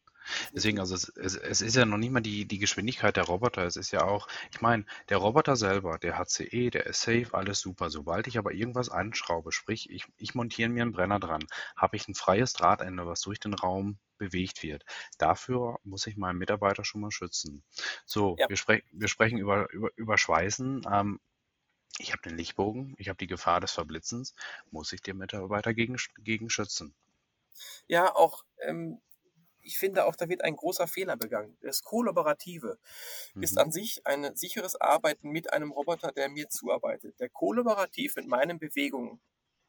Deswegen, 0.54 0.80
also 0.80 0.94
es, 0.94 1.08
es, 1.08 1.36
es, 1.36 1.60
ist 1.60 1.76
ja 1.76 1.84
noch 1.84 1.98
nicht 1.98 2.10
mal 2.10 2.20
die, 2.20 2.46
die 2.46 2.58
Geschwindigkeit 2.58 3.16
der 3.16 3.24
Roboter. 3.24 3.64
Es 3.64 3.76
ist 3.76 3.90
ja 3.90 4.04
auch, 4.04 4.26
ich 4.50 4.60
meine, 4.60 4.86
der 5.08 5.18
Roboter 5.18 5.56
selber, 5.56 5.98
der 5.98 6.18
hat 6.18 6.30
CE, 6.30 6.70
der 6.70 6.86
ist 6.86 7.02
safe, 7.02 7.28
alles 7.32 7.60
super. 7.60 7.90
Sobald 7.90 8.26
ich 8.26 8.38
aber 8.38 8.52
irgendwas 8.52 8.88
anschraube, 8.88 9.52
sprich, 9.52 9.90
ich, 9.90 10.06
ich 10.16 10.34
montiere 10.34 10.68
mir 10.68 10.82
einen 10.82 10.92
Brenner 10.92 11.20
dran, 11.20 11.44
habe 11.76 11.96
ich 11.96 12.08
ein 12.08 12.14
freies 12.14 12.52
Drahtende, 12.54 13.06
was 13.06 13.20
durch 13.20 13.40
den 13.40 13.54
Raum 13.54 13.98
bewegt 14.16 14.62
wird. 14.62 14.84
Dafür 15.18 15.78
muss 15.84 16.06
ich 16.06 16.16
meinen 16.16 16.38
Mitarbeiter 16.38 16.84
schon 16.84 17.00
mal 17.00 17.10
schützen. 17.10 17.64
So, 18.06 18.36
ja. 18.38 18.48
wir, 18.48 18.56
sprech, 18.56 18.84
wir 18.92 19.08
sprechen 19.08 19.38
über, 19.38 19.70
über, 19.72 19.90
über 19.96 20.18
Schweißen. 20.18 20.82
Ähm, 20.90 21.20
ich 21.98 22.12
habe 22.12 22.22
den 22.22 22.36
Lichtbogen, 22.36 22.94
ich 22.98 23.08
habe 23.08 23.18
die 23.18 23.26
Gefahr 23.26 23.60
des 23.60 23.72
Verblitzens, 23.72 24.34
muss 24.70 24.92
ich 24.92 25.00
den 25.00 25.16
Mitarbeiter 25.16 25.74
gegen, 25.74 25.96
gegen 26.18 26.50
schützen. 26.50 26.94
Ja, 27.86 28.14
auch, 28.14 28.44
ähm, 28.62 29.00
ich 29.60 29.78
finde 29.78 30.04
auch, 30.04 30.16
da 30.16 30.28
wird 30.28 30.42
ein 30.42 30.56
großer 30.56 30.86
Fehler 30.86 31.16
begangen. 31.16 31.56
Das 31.62 31.82
Kollaborative 31.82 32.78
mhm. 33.34 33.42
ist 33.42 33.58
an 33.58 33.72
sich 33.72 34.06
ein 34.06 34.34
sicheres 34.36 34.76
Arbeiten 34.80 35.30
mit 35.30 35.52
einem 35.52 35.70
Roboter, 35.70 36.12
der 36.12 36.28
mir 36.28 36.48
zuarbeitet. 36.48 37.18
Der 37.20 37.28
kollaborativ 37.28 38.16
mit 38.16 38.26
meinen 38.26 38.58
Bewegungen 38.58 39.20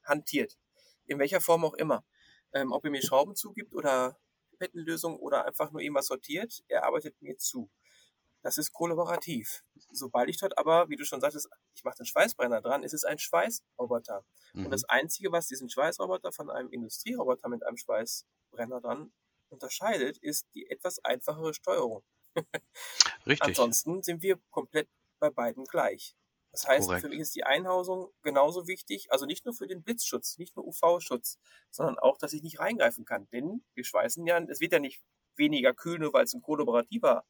hantiert. 0.04 0.58
In 1.06 1.20
welcher 1.20 1.42
Form 1.42 1.64
auch 1.64 1.76
immer. 1.76 2.04
Ähm, 2.54 2.72
ob 2.72 2.84
er 2.86 2.92
mir 2.92 3.02
Schrauben 3.02 3.36
zugibt 3.36 3.74
oder 3.74 4.20
Pettenlösung 4.58 5.18
oder 5.20 5.46
einfach 5.46 5.72
nur 5.72 5.82
irgendwas 5.82 6.08
sortiert, 6.08 6.64
er 6.68 6.84
arbeitet 6.84 7.22
mir 7.22 7.38
zu. 7.38 7.70
Das 8.46 8.60
ist 8.60 8.74
kollaborativ. 8.74 9.64
Sobald 9.90 10.30
ich 10.30 10.38
dort 10.38 10.56
aber, 10.60 10.88
wie 10.88 10.96
du 10.96 11.04
schon 11.04 11.20
sagtest, 11.20 11.50
ich 11.74 11.84
mache 11.84 11.98
den 11.98 12.06
Schweißbrenner 12.06 12.62
dran, 12.62 12.84
ist 12.84 12.94
es 12.94 13.04
ein 13.04 13.18
Schweißroboter. 13.18 14.24
Mhm. 14.54 14.66
Und 14.66 14.72
das 14.72 14.84
Einzige, 14.84 15.32
was 15.32 15.48
diesen 15.48 15.68
Schweißroboter 15.68 16.32
von 16.32 16.52
einem 16.52 16.70
Industrieroboter 16.70 17.50
mit 17.50 17.66
einem 17.66 17.76
Schweißbrenner 17.76 18.82
dran 18.82 19.12
unterscheidet, 19.50 20.20
ist 20.20 20.46
die 20.54 20.70
etwas 20.70 21.04
einfachere 21.04 21.56
Steuerung. 21.56 22.04
Richtig. 23.26 23.42
Ansonsten 23.42 24.04
sind 24.04 24.22
wir 24.22 24.38
komplett 24.52 24.90
bei 25.18 25.32
beiden 25.32 25.64
gleich. 25.64 26.16
Das 26.52 26.68
heißt, 26.68 26.86
Korrekt. 26.86 27.02
für 27.02 27.10
mich 27.10 27.22
ist 27.22 27.34
die 27.34 27.46
Einhausung 27.46 28.12
genauso 28.22 28.68
wichtig, 28.68 29.12
also 29.12 29.26
nicht 29.26 29.46
nur 29.46 29.56
für 29.56 29.66
den 29.66 29.82
Blitzschutz, 29.82 30.38
nicht 30.38 30.56
nur 30.56 30.68
UV-Schutz, 30.68 31.40
sondern 31.72 31.98
auch, 31.98 32.20
dass 32.20 32.32
ich 32.34 32.44
nicht 32.44 32.60
reingreifen 32.60 33.06
kann. 33.06 33.28
Denn 33.32 33.66
wir 33.74 33.84
schweißen 33.84 34.24
ja, 34.28 34.38
es 34.38 34.60
wird 34.60 34.74
ja 34.74 34.80
nicht 34.80 35.02
weniger 35.36 35.74
kühl, 35.74 35.98
nur 35.98 36.14
weil 36.14 36.26
es 36.26 36.34
ein 36.36 36.44
kollaborativer 36.44 37.26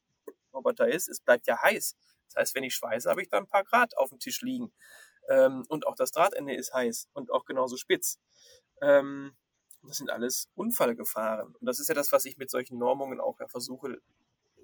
Roboter 0.56 0.88
ist, 0.88 1.10
es 1.10 1.20
bleibt 1.20 1.48
ja 1.48 1.62
heiß. 1.62 1.96
Das 2.28 2.36
heißt, 2.36 2.56
wenn 2.56 2.63
ich 2.63 2.76
schweiße, 2.76 3.10
habe 3.10 3.22
ich 3.22 3.30
da 3.30 3.38
ein 3.38 3.48
paar 3.48 3.63
Grad 3.63 3.98
auf 3.98 4.10
dem 4.10 4.20
Tisch 4.20 4.41
liegen. 4.41 4.74
Ähm, 5.30 5.65
und 5.70 5.88
auch 5.88 5.96
das 5.96 6.12
Drahtende 6.12 6.56
ist 6.56 6.74
heiß 6.74 7.10
und 7.13 7.32
auch 7.32 7.46
genauso 7.46 7.78
spitz. 7.78 8.20
Ähm, 8.82 9.36
das 9.84 9.98
sind 9.98 10.10
alles 10.10 10.50
Unfallgefahren. 10.56 11.56
Und 11.56 11.65
das 11.65 11.80
ist 11.80 11.89
ja 11.89 11.96
das, 11.96 12.12
was 12.12 12.26
ich 12.26 12.38
mit 12.38 12.50
solchen 12.50 12.78
Normungen 12.78 13.20
auch 13.20 13.39
ja 13.39 13.48
versuche. 13.48 14.00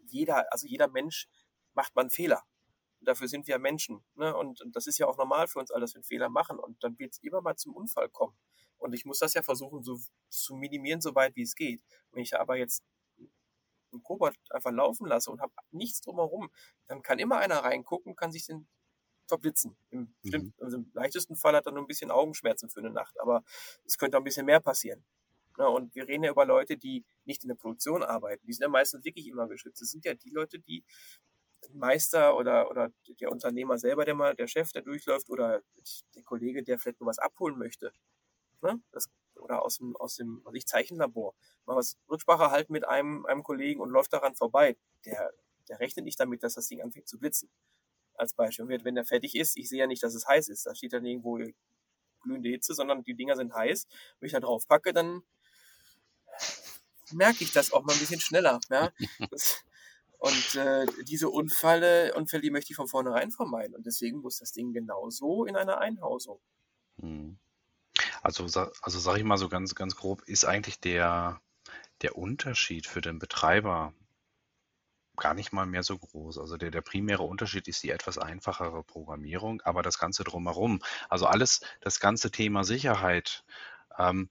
Jeder, 0.08 0.51
also 0.51 0.67
jeder 0.67 0.88
Mensch 0.88 1.27
macht 1.73 1.95
man 1.95 2.10
Fehler. 2.10 2.43
dafür 3.01 3.27
sind 3.27 3.47
wir 3.47 3.58
Menschen. 3.60 4.04
Ne? 4.15 4.36
Und, 4.36 4.62
und 4.62 4.75
das 4.75 4.88
ist 4.88 4.99
ja 4.99 5.08
auch 5.08 5.17
normal 5.17 5.47
für 5.47 5.60
uns 5.60 5.71
alle, 5.71 5.82
dass 5.82 5.95
wir 5.95 6.04
Fehler 6.04 6.30
machen. 6.30 6.60
Und 6.60 6.84
dann 6.84 6.97
wird 6.99 7.13
es 7.13 7.19
immer 7.23 7.41
mal 7.41 7.56
zum 7.56 7.75
Unfall 7.75 8.10
kommen. 8.10 8.36
Und 8.77 8.93
ich 8.93 9.06
muss 9.06 9.19
das 9.19 9.34
ja 9.34 9.43
versuchen, 9.43 9.84
so 9.84 9.99
zu 10.30 10.56
minimieren, 10.56 11.01
so 11.01 11.15
weit 11.15 11.36
wie 11.36 11.43
es 11.43 11.56
geht. 11.56 11.82
Wenn 12.12 12.23
ich 12.23 12.38
aber 12.38 12.58
jetzt 12.58 12.84
einen 13.93 14.04
Cobot 14.04 14.34
einfach 14.49 14.71
laufen 14.71 15.08
lasse 15.08 15.32
und 15.32 15.41
habe 15.41 15.54
nichts 15.71 16.01
drumherum, 16.01 16.49
dann 16.88 17.01
kann 17.01 17.19
immer 17.19 17.38
einer 17.38 17.60
reingucken, 17.60 18.15
kann 18.15 18.32
sich 18.32 18.45
den 18.45 18.67
verblitzen. 19.27 19.77
Im, 19.89 20.13
mhm. 20.23 20.54
also 20.60 20.77
Im, 20.77 20.91
leichtesten 20.93 21.36
Fall 21.36 21.56
hat 21.56 21.65
er 21.65 21.71
nur 21.71 21.84
ein 21.84 21.88
bisschen 21.88 22.12
Augenschmerzen 22.12 22.69
für 22.69 22.82
eine 22.82 22.91
Nacht, 22.91 23.19
aber 23.19 23.43
es 23.86 23.97
könnte 23.97 24.17
auch 24.17 24.21
ein 24.21 24.25
bisschen 24.25 24.45
mehr 24.45 24.60
passieren. 24.60 25.04
Ja, 25.58 25.67
und 25.67 25.93
wir 25.95 26.08
reden 26.08 26.23
ja 26.23 26.32
über 26.32 26.45
Leute, 26.45 26.77
die 26.77 27.06
nicht 27.25 27.43
in 27.43 27.49
der 27.49 27.56
Produktion 27.56 28.04
arbeiten. 28.04 28.45
Die 28.45 28.54
sind 28.54 28.63
ja 28.63 28.69
meistens 28.69 29.06
wirklich 29.06 29.27
immer 29.27 29.47
geschützt. 29.47 29.82
Das 29.82 29.89
sind 29.89 30.06
ja 30.06 30.13
die 30.13 30.30
Leute, 30.30 30.60
die 30.60 30.84
Meister 31.73 32.36
oder, 32.36 32.69
oder 32.69 32.91
der 33.19 33.32
Unternehmer 33.32 33.77
selber, 33.77 34.06
der 34.06 34.15
mal, 34.15 34.36
der 34.36 34.47
Chef, 34.47 34.71
der 34.71 34.82
durchläuft, 34.82 35.30
oder 35.30 35.62
der 36.15 36.23
Kollege, 36.23 36.63
der 36.63 36.80
vielleicht 36.80 36.99
nur 36.99 37.08
was 37.08 37.19
abholen 37.19 37.58
möchte. 37.58 37.91
Ne? 38.62 38.82
Das, 38.91 39.08
oder 39.41 39.63
aus 39.63 39.77
dem, 39.77 39.95
aus 39.97 40.15
dem, 40.15 40.41
was 40.43 40.54
ich 40.56 40.65
Zeichenlabor. 40.65 41.34
Mal 41.65 41.75
was 41.75 41.97
Rücksprache 42.10 42.51
halten 42.51 42.73
mit 42.73 42.88
einem, 42.88 43.25
einem 43.25 43.43
Kollegen 43.43 43.82
und 43.82 43.89
läuft 43.89 44.13
daran 44.13 44.36
vorbei. 44.36 44.77
Der, 45.06 45.34
der 45.67 45.80
rechnet 45.80 46.06
nicht 46.06 46.19
damit, 46.19 46.43
dass 46.43 46.56
das 46.56 46.67
Ding 46.67 46.82
anfängt 46.82 47.08
zu 47.08 47.19
blitzen 47.19 47.49
als 48.15 48.34
Beispiel. 48.34 48.65
Und 48.65 48.86
wenn 48.86 48.95
der 48.95 49.06
fertig 49.06 49.36
ist, 49.36 49.58
ich 49.58 49.69
sehe 49.69 49.80
ja 49.80 49.88
nicht, 49.88 50.04
dass 50.04 50.15
es 50.15 50.27
heiß 50.27 50.49
ist. 50.49 50.65
Da 50.65 50.75
steht 50.75 50.93
dann 50.93 51.06
irgendwo 51.06 51.39
glühende 52.21 52.49
Hitze, 52.49 52.73
sondern 52.73 53.04
die 53.04 53.15
Dinger 53.15 53.36
sind 53.36 53.54
heiß. 53.54 53.88
Wenn 54.19 54.27
ich 54.27 54.34
da 54.34 54.39
drauf 54.39 54.67
packe, 54.67 54.93
dann 54.93 55.23
merke 57.12 57.43
ich 57.43 57.51
das 57.51 57.73
auch 57.73 57.84
mal 57.84 57.93
ein 57.93 57.99
bisschen 57.99 58.19
schneller. 58.19 58.60
Ja? 58.69 58.91
und 60.19 60.56
äh, 60.56 60.86
diese 61.04 61.30
Unfälle, 61.30 62.13
Unfälle, 62.13 62.43
die 62.43 62.51
möchte 62.51 62.71
ich 62.71 62.77
von 62.77 62.88
vornherein 62.88 63.32
vermeiden. 63.32 63.75
Und 63.75 63.86
deswegen 63.86 64.19
muss 64.19 64.38
das 64.38 64.51
Ding 64.51 64.71
genauso 64.71 65.45
in 65.45 65.56
einer 65.56 65.80
Einhausung. 65.80 66.39
Hm. 66.99 67.38
Also, 68.21 68.43
also 68.45 68.99
sage 68.99 69.19
ich 69.19 69.23
mal 69.25 69.38
so 69.38 69.49
ganz, 69.49 69.75
ganz 69.75 69.95
grob, 69.95 70.21
ist 70.23 70.45
eigentlich 70.45 70.79
der, 70.79 71.41
der 72.01 72.17
Unterschied 72.17 72.88
für 72.88 73.01
den 73.01 73.19
Betreiber 73.19 73.93
gar 75.17 75.34
nicht 75.34 75.53
mal 75.53 75.65
mehr 75.65 75.84
so 75.84 75.97
groß. 75.97 76.38
Also 76.38 76.57
der, 76.57 76.71
der 76.71 76.81
primäre 76.81 77.23
Unterschied 77.23 77.67
ist 77.67 77.84
die 77.84 77.89
etwas 77.91 78.17
einfachere 78.17 78.84
Programmierung, 78.84 79.62
aber 79.62 79.84
das 79.84 79.99
Ganze 79.99 80.23
drumherum, 80.23 80.81
also 81.10 81.25
alles, 81.27 81.62
das 81.81 81.99
ganze 81.99 82.31
Thema 82.31 82.63
Sicherheit 82.63 83.43
ähm, 83.97 84.29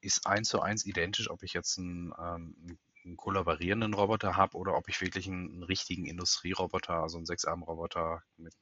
ist 0.00 0.26
eins 0.26 0.48
zu 0.48 0.60
eins 0.60 0.84
identisch, 0.84 1.30
ob 1.30 1.42
ich 1.42 1.54
jetzt 1.54 1.78
einen, 1.78 2.12
ähm, 2.18 2.78
einen 3.04 3.16
kollaborierenden 3.16 3.94
Roboter 3.94 4.36
habe 4.36 4.56
oder 4.56 4.76
ob 4.76 4.88
ich 4.88 5.00
wirklich 5.00 5.26
einen, 5.28 5.50
einen 5.52 5.62
richtigen 5.62 6.04
Industrieroboter, 6.06 6.94
also 6.94 7.16
einen 7.16 7.26
Sechsarm-Roboter 7.26 8.22
mit 8.36 8.54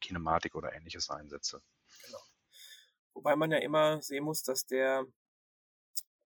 Kinematik 0.00 0.54
oder 0.54 0.72
ähnliches 0.74 1.10
einsetze. 1.10 1.62
Genau. 2.06 2.18
Wobei 3.14 3.36
man 3.36 3.50
ja 3.50 3.58
immer 3.58 4.00
sehen 4.02 4.24
muss, 4.24 4.42
dass 4.42 4.66
der, 4.66 5.06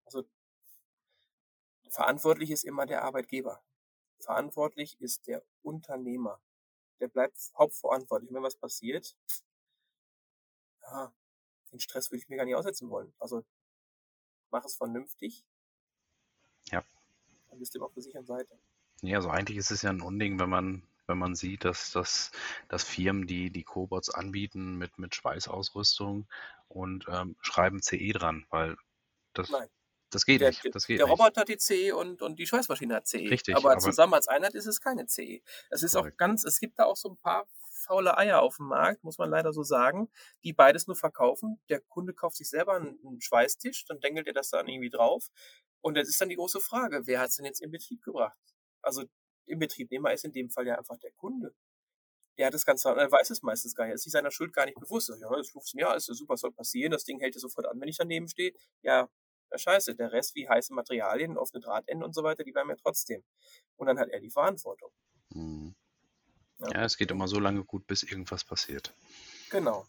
also 0.04 0.24
verantwortlich 1.90 2.50
ist 2.50 2.64
immer 2.64 2.86
der 2.86 3.02
Arbeitgeber. 3.02 3.62
Verantwortlich 4.20 5.00
ist 5.00 5.26
der 5.26 5.44
Unternehmer. 5.62 6.40
Der 7.00 7.08
bleibt 7.08 7.38
hauptverantwortlich. 7.58 8.32
Wenn 8.32 8.42
was 8.42 8.56
passiert, 8.56 9.16
ja, 10.82 11.12
den 11.72 11.80
Stress 11.80 12.10
würde 12.10 12.22
ich 12.22 12.28
mir 12.28 12.36
gar 12.36 12.44
nicht 12.44 12.54
aussetzen 12.54 12.88
wollen. 12.90 13.12
Also 13.18 13.44
mach 14.50 14.64
es 14.64 14.76
vernünftig. 14.76 15.44
Ja. 16.70 16.84
Dann 17.48 17.58
bist 17.58 17.74
du 17.74 17.78
immer 17.78 17.86
auf 17.86 17.94
der 17.94 18.02
sicheren 18.02 18.26
Seite. 18.26 18.58
Ja, 19.02 19.16
also 19.16 19.28
eigentlich 19.28 19.58
ist 19.58 19.70
es 19.70 19.82
ja 19.82 19.90
ein 19.90 20.00
Unding, 20.00 20.38
wenn 20.38 20.48
man, 20.48 20.82
wenn 21.06 21.18
man 21.18 21.34
sieht, 21.34 21.64
dass, 21.64 21.90
dass, 21.92 22.30
dass 22.68 22.84
Firmen, 22.84 23.26
die 23.26 23.50
die 23.50 23.64
Cobots 23.64 24.10
anbieten 24.10 24.76
mit, 24.76 24.98
mit 24.98 25.14
Schweißausrüstung 25.14 26.26
und 26.68 27.06
ähm, 27.08 27.36
schreiben 27.40 27.82
CE 27.82 28.12
dran, 28.12 28.46
weil 28.50 28.76
das, 29.32 29.50
Nein. 29.50 29.68
Das 30.10 30.24
geht 30.24 30.40
der, 30.40 30.50
nicht. 30.50 30.64
Das 30.72 30.86
geht 30.86 31.00
der 31.00 31.06
Roboter 31.06 31.42
hat 31.42 31.48
die 31.48 31.58
CE 31.58 31.94
und, 31.94 32.22
und 32.22 32.38
die 32.38 32.46
Schweißmaschine 32.46 32.94
hat 32.94 33.08
CE. 33.08 33.28
Richtig. 33.28 33.56
Aber, 33.56 33.72
aber 33.72 33.80
zusammen 33.80 34.14
als 34.14 34.28
Einheit 34.28 34.54
ist 34.54 34.66
es 34.66 34.80
keine 34.80 35.06
CE. 35.06 35.42
Es 35.68 35.82
ist 35.82 35.94
korrekt. 35.94 36.14
auch 36.14 36.16
ganz, 36.16 36.44
es 36.44 36.60
gibt 36.60 36.78
da 36.78 36.84
auch 36.84 36.96
so 36.96 37.10
ein 37.10 37.16
paar 37.16 37.46
faule 37.70 38.16
Eier 38.16 38.40
auf 38.40 38.56
dem 38.56 38.66
Markt, 38.66 39.04
muss 39.04 39.18
man 39.18 39.30
leider 39.30 39.52
so 39.52 39.62
sagen, 39.62 40.08
die 40.44 40.52
beides 40.52 40.86
nur 40.86 40.96
verkaufen. 40.96 41.60
Der 41.68 41.80
Kunde 41.80 42.14
kauft 42.14 42.36
sich 42.36 42.48
selber 42.48 42.74
einen, 42.74 42.98
einen 43.04 43.20
Schweißtisch, 43.20 43.84
dann 43.86 44.00
dengelt 44.00 44.26
er 44.26 44.32
das 44.32 44.50
dann 44.50 44.68
irgendwie 44.68 44.90
drauf. 44.90 45.28
Und 45.80 45.96
das 45.96 46.08
ist 46.08 46.20
dann 46.20 46.28
die 46.28 46.36
große 46.36 46.60
Frage, 46.60 47.06
wer 47.06 47.20
hat 47.20 47.30
es 47.30 47.36
denn 47.36 47.44
jetzt 47.44 47.60
in 47.60 47.70
Betrieb 47.70 48.02
gebracht? 48.02 48.38
Also 48.82 49.04
im 49.46 49.58
Betriebnehmer 49.58 50.12
ist 50.12 50.24
in 50.24 50.32
dem 50.32 50.50
Fall 50.50 50.66
ja 50.66 50.76
einfach 50.76 50.98
der 50.98 51.12
Kunde. 51.12 51.54
Der 52.38 52.46
hat 52.46 52.54
das 52.54 52.66
Ganze, 52.66 52.90
er 52.90 53.10
weiß 53.10 53.30
es 53.30 53.42
meistens 53.42 53.74
gar 53.74 53.84
nicht, 53.84 53.92
er 53.92 53.94
ist 53.94 54.02
sich 54.02 54.12
seiner 54.12 54.30
Schuld 54.30 54.52
gar 54.52 54.66
nicht 54.66 54.78
bewusst. 54.78 55.08
Ja, 55.08 55.28
das 55.34 55.48
funktioniert, 55.48 55.88
alles 55.88 56.04
super, 56.04 56.36
soll 56.36 56.52
passieren, 56.52 56.92
das 56.92 57.04
Ding 57.04 57.18
hält 57.18 57.34
ja 57.34 57.40
sofort 57.40 57.66
an, 57.66 57.80
wenn 57.80 57.88
ich 57.88 57.96
daneben 57.96 58.28
stehe. 58.28 58.52
Ja, 58.82 59.08
scheiße. 59.54 59.94
Der 59.96 60.12
Rest, 60.12 60.34
wie 60.34 60.48
heiße 60.48 60.74
Materialien, 60.74 61.38
offene 61.38 61.60
Drahtenden 61.60 62.02
und 62.02 62.14
so 62.14 62.22
weiter, 62.22 62.44
die 62.44 62.52
bleiben 62.52 62.70
ja 62.70 62.76
trotzdem. 62.76 63.22
Und 63.76 63.86
dann 63.86 63.98
hat 63.98 64.08
er 64.08 64.20
die 64.20 64.30
Verantwortung. 64.30 64.90
Mhm. 65.30 65.74
Ja. 66.58 66.70
ja, 66.72 66.84
es 66.84 66.96
geht 66.96 67.10
immer 67.10 67.28
so 67.28 67.38
lange 67.38 67.64
gut, 67.64 67.86
bis 67.86 68.02
irgendwas 68.02 68.44
passiert. 68.44 68.94
Genau. 69.50 69.86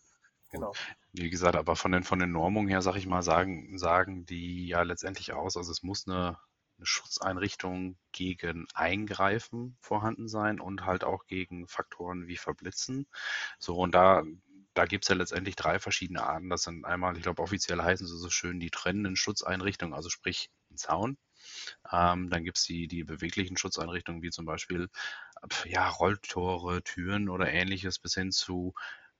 Genau. 0.50 0.74
Wie 1.12 1.30
gesagt, 1.30 1.56
aber 1.56 1.76
von 1.76 1.92
den, 1.92 2.04
von 2.04 2.20
den 2.20 2.32
Normungen 2.32 2.70
her, 2.70 2.82
sag 2.82 2.96
ich 2.96 3.06
mal, 3.06 3.22
sagen, 3.22 3.78
sagen 3.78 4.26
die 4.26 4.68
ja 4.68 4.82
letztendlich 4.82 5.34
aus, 5.34 5.58
also 5.58 5.72
es 5.72 5.84
muss 5.84 6.08
eine, 6.08 6.38
eine 6.78 6.86
Schutzeinrichtung 6.86 7.98
gegen 8.12 8.68
Eingreifen 8.74 9.78
vorhanden 9.80 10.28
sein 10.28 10.60
und 10.60 10.86
halt 10.86 11.04
auch 11.04 11.26
gegen 11.28 11.68
Faktoren 11.68 12.28
wie 12.28 12.38
Verblitzen. 12.38 13.08
So, 13.60 13.78
und 13.78 13.94
da 13.96 14.24
da 14.74 14.86
gibt 14.86 15.06
es 15.06 15.10
ja 15.10 15.16
letztendlich 15.16 15.56
drei 15.56 15.80
verschiedene 15.80 16.22
Arten. 16.22 16.50
Das 16.50 16.62
sind 16.64 16.86
einmal, 16.86 17.18
ich 17.18 17.24
glaube, 17.24 17.42
offiziell 17.42 17.82
heißen 17.82 18.06
sie 18.06 18.18
so 18.18 18.30
schön 18.30 18.60
die 18.60 18.70
trennenden 18.70 19.16
Schutzeinrichtungen, 19.16 19.96
also 19.96 20.10
sprich 20.10 20.52
ein 20.70 20.78
Zaun. 20.78 21.18
Ähm, 21.92 22.30
dann 22.30 22.44
gibt 22.44 22.58
es 22.58 22.66
die, 22.66 22.88
die 22.88 23.04
beweglichen 23.04 23.58
Schutzeinrichtungen, 23.58 24.22
wie 24.22 24.30
zum 24.30 24.46
Beispiel 24.46 24.90
ja, 25.66 25.90
Rolltore, 25.90 26.84
Türen 26.84 27.30
oder 27.30 27.52
ähnliches, 27.52 28.00
bis 28.00 28.14
hin 28.14 28.32
zu 28.32 28.74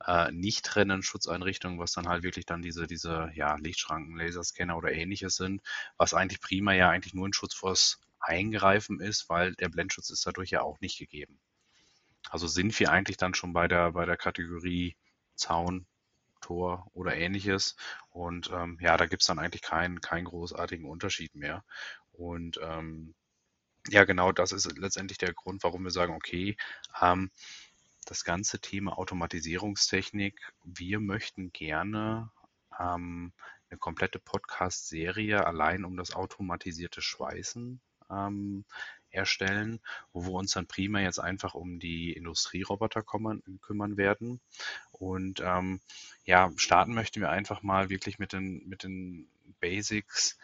äh, 0.06 0.32
nicht 0.32 0.66
trennenden 0.66 1.04
Schutzeinrichtungen, 1.04 1.80
was 1.80 1.94
dann 1.94 2.08
halt 2.08 2.24
wirklich 2.24 2.46
dann 2.46 2.62
diese, 2.62 2.88
diese 2.88 3.32
ja, 3.36 3.56
Lichtschranken, 3.56 4.18
Laserscanner 4.18 4.78
oder 4.78 4.92
ähnliches 4.92 5.36
sind, 5.36 5.62
was 5.98 6.14
eigentlich 6.14 6.42
prima 6.42 6.74
ja 6.74 6.90
eigentlich 6.90 7.14
nur 7.14 7.28
ein 7.28 7.34
Schutz 7.34 7.54
vors 7.54 8.00
Eingreifen 8.20 9.00
ist, 9.00 9.30
weil 9.30 9.54
der 9.56 9.70
Blendschutz 9.70 10.10
ist 10.10 10.26
dadurch 10.26 10.50
ja 10.50 10.62
auch 10.62 10.80
nicht 10.82 10.98
gegeben. 10.98 11.40
Also 12.30 12.48
sind 12.48 12.78
wir 12.80 12.92
eigentlich 12.92 13.18
dann 13.18 13.34
schon 13.34 13.54
bei 13.54 13.68
der, 13.68 13.92
bei 13.94 14.06
der 14.06 14.18
Kategorie 14.18 14.96
Zaun, 15.36 15.86
Tor 16.42 16.90
oder 16.94 17.16
ähnliches. 17.16 17.76
Und 18.10 18.50
ähm, 18.52 18.78
ja, 18.82 18.98
da 18.98 19.06
gibt 19.06 19.22
es 19.22 19.28
dann 19.28 19.40
eigentlich 19.40 19.62
keinen, 19.62 20.02
keinen 20.02 20.26
großartigen 20.26 20.86
Unterschied 20.86 21.36
mehr. 21.36 21.64
Und 22.14 22.60
ähm, 22.62 23.16
ja, 23.90 24.04
genau 24.04 24.32
das 24.32 24.52
ist 24.52 24.78
letztendlich 24.78 25.18
der 25.18 25.34
Grund, 25.34 25.64
warum 25.64 25.84
wir 25.84 25.92
sagen, 25.92 26.14
okay, 26.14 26.58
ähm, 27.02 27.32
das 28.10 28.24
ganze 28.24 28.60
Thema 28.60 28.98
Automatisierungstechnik, 28.98 30.54
wir 30.64 31.00
möchten 31.00 31.52
gerne 31.52 32.32
ähm, 32.80 33.34
eine 33.70 33.78
komplette 33.78 34.20
Podcast-Serie 34.20 35.46
allein 35.46 35.86
um 35.86 35.98
das 35.98 36.14
automatisierte 36.14 37.02
Schweißen 37.02 37.82
ähm, 38.10 38.66
erstellen, 39.10 39.80
wo 40.14 40.24
wir 40.24 40.32
uns 40.32 40.52
dann 40.52 40.68
primär 40.68 41.04
jetzt 41.04 41.20
einfach 41.20 41.54
um 41.54 41.80
die 41.80 42.14
Industrieroboter 42.14 43.04
kümmern, 43.04 43.42
kümmern 43.62 43.98
werden. 43.98 44.40
Und 44.92 45.42
ähm, 45.44 45.82
ja, 46.26 46.52
starten 46.56 46.94
möchten 46.94 47.22
wir 47.22 47.30
einfach 47.30 47.64
mal 47.64 47.90
wirklich 47.90 48.20
mit 48.20 48.34
den, 48.34 48.68
mit 48.68 48.84
den 48.84 49.28
Basics. 49.60 50.38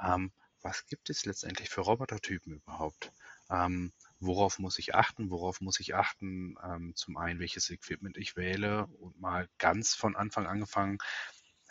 Ähm, 0.00 0.32
was 0.62 0.86
gibt 0.86 1.10
es 1.10 1.24
letztendlich 1.24 1.70
für 1.70 1.80
Robotertypen 1.82 2.54
überhaupt? 2.54 3.12
Ähm, 3.50 3.92
worauf 4.20 4.58
muss 4.58 4.78
ich 4.78 4.94
achten? 4.94 5.30
Worauf 5.30 5.60
muss 5.60 5.80
ich 5.80 5.94
achten? 5.94 6.56
Ähm, 6.62 6.94
zum 6.94 7.16
einen, 7.16 7.40
welches 7.40 7.70
Equipment 7.70 8.16
ich 8.16 8.36
wähle 8.36 8.86
und 8.98 9.18
mal 9.20 9.48
ganz 9.58 9.94
von 9.94 10.16
Anfang 10.16 10.46
angefangen. 10.46 10.98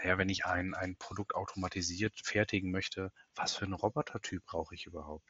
Ja, 0.03 0.17
wenn 0.17 0.29
ich 0.29 0.45
ein, 0.45 0.75
ein 0.75 0.95
Produkt 0.97 1.33
automatisiert 1.35 2.19
fertigen 2.23 2.71
möchte, 2.71 3.11
was 3.35 3.55
für 3.55 3.65
einen 3.65 3.73
Robotertyp 3.73 4.45
brauche 4.45 4.75
ich 4.75 4.85
überhaupt? 4.85 5.27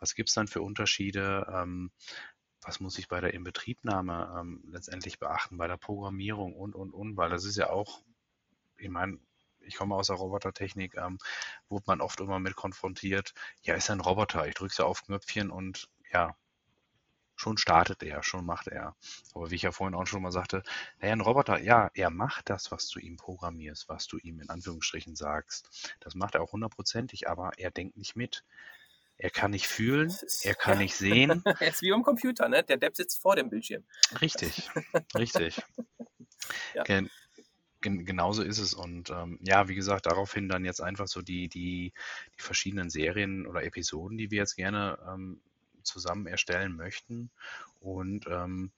Was 0.00 0.14
gibt 0.14 0.28
es 0.28 0.34
dann 0.34 0.48
für 0.48 0.62
Unterschiede? 0.62 1.46
Ähm, 1.48 1.92
was 2.60 2.80
muss 2.80 2.98
ich 2.98 3.08
bei 3.08 3.20
der 3.20 3.34
Inbetriebnahme 3.34 4.36
ähm, 4.40 4.64
letztendlich 4.66 5.18
beachten, 5.18 5.58
bei 5.58 5.68
der 5.68 5.76
Programmierung 5.76 6.54
und, 6.54 6.74
und, 6.74 6.92
und, 6.92 7.16
weil 7.16 7.30
das 7.30 7.44
ist 7.44 7.56
ja 7.56 7.70
auch, 7.70 8.02
ich 8.76 8.88
meine, 8.88 9.18
ich 9.60 9.76
komme 9.76 9.94
aus 9.94 10.08
der 10.08 10.16
Robotertechnik, 10.16 10.94
ähm, 10.96 11.18
wurde 11.68 11.84
man 11.86 12.00
oft 12.00 12.20
immer 12.20 12.38
mit 12.38 12.56
konfrontiert, 12.56 13.34
ja, 13.62 13.74
ist 13.74 13.90
ein 13.90 14.00
Roboter, 14.00 14.46
ich 14.46 14.54
drücke 14.54 14.74
ja 14.78 14.84
auf 14.84 15.02
Knöpfchen 15.04 15.50
und 15.50 15.88
ja, 16.14 16.36
schon 17.36 17.58
startet 17.58 18.02
er, 18.02 18.22
schon 18.22 18.46
macht 18.46 18.68
er. 18.68 18.96
Aber 19.34 19.50
wie 19.50 19.56
ich 19.56 19.62
ja 19.62 19.72
vorhin 19.72 19.94
auch 19.94 20.06
schon 20.06 20.22
mal 20.22 20.32
sagte, 20.32 20.62
naja, 21.00 21.12
ein 21.12 21.20
Roboter, 21.20 21.60
ja, 21.60 21.90
er 21.92 22.10
macht 22.10 22.48
das, 22.48 22.70
was 22.70 22.88
du 22.88 23.00
ihm 23.00 23.16
programmierst, 23.16 23.88
was 23.88 24.06
du 24.06 24.18
ihm 24.18 24.40
in 24.40 24.48
Anführungsstrichen 24.48 25.16
sagst. 25.16 25.94
Das 26.00 26.14
macht 26.14 26.36
er 26.36 26.42
auch 26.42 26.52
hundertprozentig, 26.52 27.28
aber 27.28 27.52
er 27.58 27.70
denkt 27.70 27.96
nicht 27.96 28.16
mit 28.16 28.44
er 29.16 29.30
kann 29.30 29.52
nicht 29.52 29.68
fühlen, 29.68 30.08
ist, 30.08 30.44
er 30.44 30.54
kann 30.54 30.74
ja. 30.74 30.80
nicht 30.80 30.96
sehen. 30.96 31.42
er 31.60 31.68
ist 31.68 31.82
wie 31.82 31.92
am 31.92 32.02
Computer, 32.02 32.48
ne? 32.48 32.64
Der 32.64 32.76
Depp 32.76 32.96
sitzt 32.96 33.20
vor 33.20 33.36
dem 33.36 33.48
Bildschirm. 33.48 33.84
Richtig, 34.20 34.70
richtig. 35.16 35.62
Ja. 36.74 36.82
Gen 36.82 37.10
gen 37.80 38.04
genauso 38.04 38.42
ist 38.42 38.58
es. 38.58 38.74
Und 38.74 39.10
ähm, 39.10 39.38
ja, 39.42 39.68
wie 39.68 39.74
gesagt, 39.74 40.06
daraufhin 40.06 40.48
dann 40.48 40.64
jetzt 40.64 40.80
einfach 40.80 41.06
so 41.06 41.22
die, 41.22 41.48
die, 41.48 41.92
die 42.36 42.42
verschiedenen 42.42 42.90
Serien 42.90 43.46
oder 43.46 43.62
Episoden, 43.62 44.18
die 44.18 44.30
wir 44.30 44.38
jetzt 44.38 44.56
gerne 44.56 44.98
ähm, 45.06 45.40
zusammen 45.84 46.26
erstellen 46.26 46.76
möchten. 46.76 47.30
Und 47.80 48.26
ähm, 48.26 48.72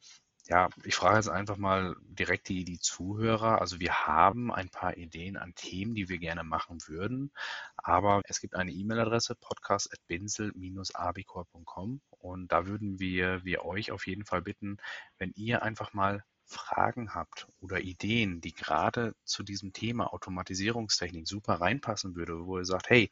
ja, 0.48 0.68
ich 0.84 0.94
frage 0.94 1.16
jetzt 1.16 1.28
einfach 1.28 1.56
mal 1.56 1.96
direkt 2.02 2.48
die, 2.48 2.64
die 2.64 2.78
Zuhörer. 2.78 3.60
Also 3.60 3.80
wir 3.80 4.06
haben 4.06 4.52
ein 4.52 4.68
paar 4.68 4.96
Ideen 4.96 5.36
an 5.36 5.56
Themen, 5.56 5.94
die 5.94 6.08
wir 6.08 6.18
gerne 6.18 6.44
machen 6.44 6.78
würden, 6.86 7.32
aber 7.76 8.22
es 8.26 8.40
gibt 8.40 8.54
eine 8.54 8.70
E-Mail-Adresse 8.70 9.34
podcast.binsel-abicor.com 9.34 12.00
und 12.10 12.52
da 12.52 12.66
würden 12.66 13.00
wir, 13.00 13.44
wir 13.44 13.64
euch 13.64 13.90
auf 13.90 14.06
jeden 14.06 14.24
Fall 14.24 14.42
bitten, 14.42 14.76
wenn 15.18 15.32
ihr 15.34 15.62
einfach 15.62 15.92
mal 15.92 16.22
Fragen 16.46 17.14
habt 17.14 17.48
oder 17.60 17.80
Ideen, 17.80 18.40
die 18.40 18.52
gerade 18.52 19.14
zu 19.24 19.42
diesem 19.42 19.72
Thema 19.72 20.12
Automatisierungstechnik 20.12 21.26
super 21.28 21.54
reinpassen 21.54 22.14
würde, 22.14 22.46
wo 22.46 22.58
ihr 22.58 22.64
sagt, 22.64 22.88
hey, 22.88 23.10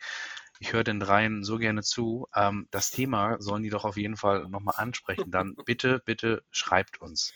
ich 0.61 0.73
höre 0.73 0.85
den 0.85 1.01
dreien 1.01 1.44
so 1.44 1.59
gerne 1.59 1.83
zu, 1.83 2.29
ähm, 2.35 2.68
das 2.70 2.90
Thema 2.90 3.37
sollen 3.40 3.62
die 3.62 3.70
doch 3.70 3.85
auf 3.85 3.97
jeden 3.97 4.16
Fall 4.16 4.49
nochmal 4.49 4.77
ansprechen, 4.79 5.31
dann 5.31 5.55
bitte, 5.66 6.01
bitte 6.05 6.44
schreibt 6.51 7.01
uns. 7.01 7.33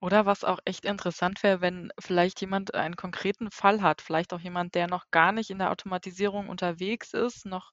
Oder 0.00 0.26
was 0.26 0.44
auch 0.44 0.58
echt 0.64 0.84
interessant 0.84 1.42
wäre, 1.42 1.60
wenn 1.60 1.90
vielleicht 1.98 2.40
jemand 2.40 2.74
einen 2.74 2.96
konkreten 2.96 3.50
Fall 3.50 3.82
hat, 3.82 4.00
vielleicht 4.00 4.32
auch 4.32 4.40
jemand, 4.40 4.74
der 4.74 4.86
noch 4.88 5.10
gar 5.10 5.32
nicht 5.32 5.50
in 5.50 5.58
der 5.58 5.70
Automatisierung 5.70 6.48
unterwegs 6.48 7.14
ist, 7.14 7.46
noch 7.46 7.72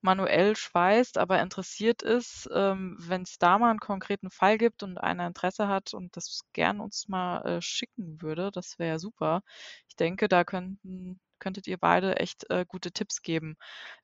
manuell 0.00 0.56
schweißt, 0.56 1.18
aber 1.18 1.40
interessiert 1.40 2.02
ist, 2.02 2.48
ähm, 2.52 2.96
wenn 3.00 3.22
es 3.22 3.38
da 3.38 3.58
mal 3.58 3.70
einen 3.70 3.80
konkreten 3.80 4.30
Fall 4.30 4.58
gibt 4.58 4.82
und 4.82 4.98
einer 4.98 5.26
Interesse 5.26 5.68
hat 5.68 5.94
und 5.94 6.16
das 6.16 6.40
gern 6.52 6.80
uns 6.80 7.08
mal 7.08 7.40
äh, 7.44 7.62
schicken 7.62 8.20
würde, 8.22 8.50
das 8.52 8.78
wäre 8.78 8.98
super. 8.98 9.42
Ich 9.88 9.96
denke, 9.96 10.28
da 10.28 10.44
könnten 10.44 11.20
könntet 11.38 11.66
ihr 11.66 11.78
beide 11.78 12.16
echt 12.16 12.50
äh, 12.50 12.64
gute 12.66 12.92
Tipps 12.92 13.22
geben. 13.22 13.56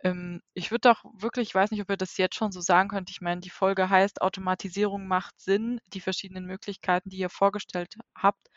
Ähm, 0.02 0.42
ich 0.54 0.70
würde 0.70 0.88
doch 0.90 1.04
wirklich, 1.14 1.48
ich 1.48 1.54
weiß 1.54 1.70
nicht, 1.70 1.82
ob 1.82 1.90
ihr 1.90 1.96
das 1.96 2.16
jetzt 2.16 2.36
schon 2.36 2.52
so 2.52 2.60
sagen 2.60 2.88
könnt. 2.88 3.10
Ich 3.10 3.20
meine, 3.20 3.40
die 3.40 3.50
Folge 3.50 3.90
heißt 3.90 4.22
Automatisierung 4.22 5.06
macht 5.06 5.40
Sinn, 5.40 5.80
die 5.88 6.00
verschiedenen 6.00 6.46
Möglichkeiten, 6.46 7.10
die 7.10 7.18
ihr 7.18 7.30
vorgestellt 7.30 7.94
habt. 8.16 8.48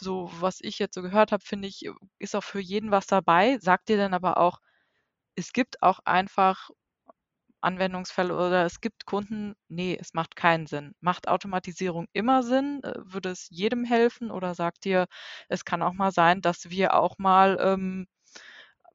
So, 0.00 0.30
was 0.40 0.60
ich 0.60 0.78
jetzt 0.78 0.94
so 0.94 1.02
gehört 1.02 1.32
habe, 1.32 1.44
finde 1.44 1.68
ich, 1.68 1.88
ist 2.18 2.34
auch 2.36 2.44
für 2.44 2.60
jeden 2.60 2.90
was 2.90 3.06
dabei. 3.06 3.58
Sagt 3.58 3.90
ihr 3.90 3.96
dann 3.96 4.14
aber 4.14 4.38
auch, 4.38 4.60
es 5.36 5.52
gibt 5.52 5.82
auch 5.82 6.00
einfach 6.04 6.70
Anwendungsfälle 7.62 8.34
oder 8.34 8.66
es 8.66 8.80
gibt 8.80 9.06
Kunden, 9.06 9.54
nee, 9.68 9.96
es 10.00 10.14
macht 10.14 10.36
keinen 10.36 10.66
Sinn. 10.66 10.94
Macht 11.00 11.28
Automatisierung 11.28 12.06
immer 12.12 12.42
Sinn? 12.42 12.82
Äh, 12.82 12.94
würde 13.04 13.30
es 13.30 13.48
jedem 13.50 13.84
helfen? 13.84 14.30
Oder 14.30 14.54
sagt 14.54 14.86
ihr, 14.86 15.06
es 15.48 15.64
kann 15.64 15.82
auch 15.82 15.92
mal 15.92 16.12
sein, 16.12 16.40
dass 16.42 16.70
wir 16.70 16.94
auch 16.94 17.18
mal, 17.18 17.58
ähm, 17.60 18.06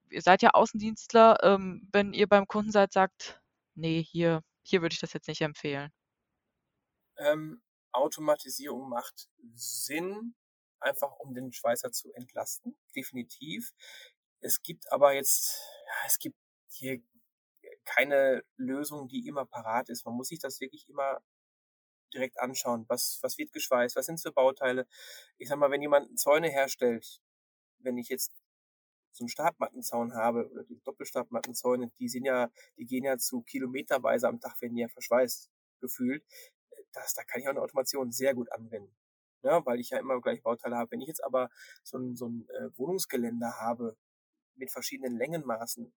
ihr 0.10 0.22
seid 0.22 0.42
ja 0.42 0.52
Außendienstler, 0.52 1.38
ähm, 1.44 1.88
wenn 1.92 2.14
ihr 2.14 2.28
beim 2.28 2.48
Kunden 2.48 2.72
seid, 2.72 2.94
sagt, 2.94 3.42
nee, 3.76 4.04
hier, 4.04 4.44
hier 4.64 4.82
würde 4.82 4.94
ich 4.94 5.00
das 5.00 5.14
jetzt 5.14 5.28
nicht 5.28 5.42
empfehlen. 5.42 5.92
Ähm, 7.18 7.62
Automatisierung 7.92 8.90
macht 8.90 9.30
Sinn, 9.54 10.36
einfach 10.80 11.12
um 11.20 11.34
den 11.34 11.52
Schweißer 11.52 11.92
zu 11.92 12.12
entlasten, 12.14 12.78
definitiv. 12.96 13.74
Es 14.40 14.62
gibt 14.62 14.92
aber 14.92 15.14
jetzt, 15.14 15.60
ja, 15.86 16.08
es 16.08 16.20
gibt 16.20 16.38
hier 16.70 17.02
keine 17.88 18.44
Lösung, 18.58 19.08
die 19.08 19.28
immer 19.28 19.46
parat 19.46 19.90
ist. 19.90 20.06
Man 20.06 20.16
muss 20.16 20.28
sich 20.28 20.40
das 20.40 20.60
wirklich 20.60 20.88
immer 20.90 21.22
direkt 22.14 22.40
anschauen. 22.40 22.86
Was, 22.88 23.20
was 23.22 23.38
wird 23.38 23.54
geschweißt? 23.54 23.96
Was 23.96 24.06
sind 24.06 24.22
für 24.22 24.32
Bauteile? 24.32 24.88
Ich 25.38 25.50
sag 25.50 25.58
mal, 25.58 25.72
wenn 25.72 25.82
jemand 25.82 26.20
Zäune 26.20 26.50
herstellt, 26.50 27.22
wenn 27.80 27.98
ich 27.98 28.10
jetzt 28.10 28.34
so 29.12 29.24
einen 29.24 29.30
Stabmattenzaun 29.30 30.14
habe 30.14 30.50
oder 30.50 30.64
die 30.64 30.80
Doppelstabmattenzäune, 30.84 31.92
die 32.00 32.08
sind 32.08 32.26
ja, 32.26 32.52
die 32.78 32.86
gehen 32.86 33.04
ja 33.04 33.18
zu 33.18 33.42
kilometerweise 33.42 34.28
am 34.28 34.40
Tag, 34.40 34.62
werden 34.62 34.76
die 34.76 34.82
ja 34.82 34.90
verschweißt 34.90 35.50
gefühlt. 35.82 36.24
Das, 36.94 37.14
da 37.14 37.24
kann 37.24 37.42
ich 37.42 37.48
auch 37.48 37.52
eine 37.52 37.62
Automation 37.62 38.12
sehr 38.12 38.36
gut 38.36 38.52
anwenden. 38.52 38.96
Ja, 39.44 39.66
weil 39.66 39.80
ich 39.80 39.92
ja 39.92 40.00
immer 40.00 40.20
gleich 40.22 40.42
Bauteile 40.42 40.78
habe. 40.78 40.92
Wenn 40.92 41.02
ich 41.02 41.08
jetzt 41.08 41.24
aber 41.24 41.50
so 41.84 41.98
ein, 41.98 42.16
so 42.16 42.28
ein 42.28 42.48
äh, 42.50 42.70
Wohnungsgeländer 42.78 43.60
habe 43.60 43.96
mit 44.56 44.72
verschiedenen 44.72 45.18
Längenmaßen, 45.18 45.94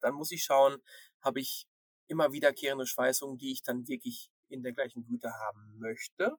dann 0.00 0.14
muss 0.14 0.30
ich 0.30 0.44
schauen, 0.44 0.82
habe 1.20 1.40
ich 1.40 1.66
immer 2.06 2.32
wiederkehrende 2.32 2.86
Schweißungen, 2.86 3.38
die 3.38 3.52
ich 3.52 3.62
dann 3.62 3.86
wirklich 3.86 4.30
in 4.48 4.62
der 4.62 4.72
gleichen 4.72 5.04
Güte 5.04 5.32
haben 5.32 5.78
möchte. 5.78 6.36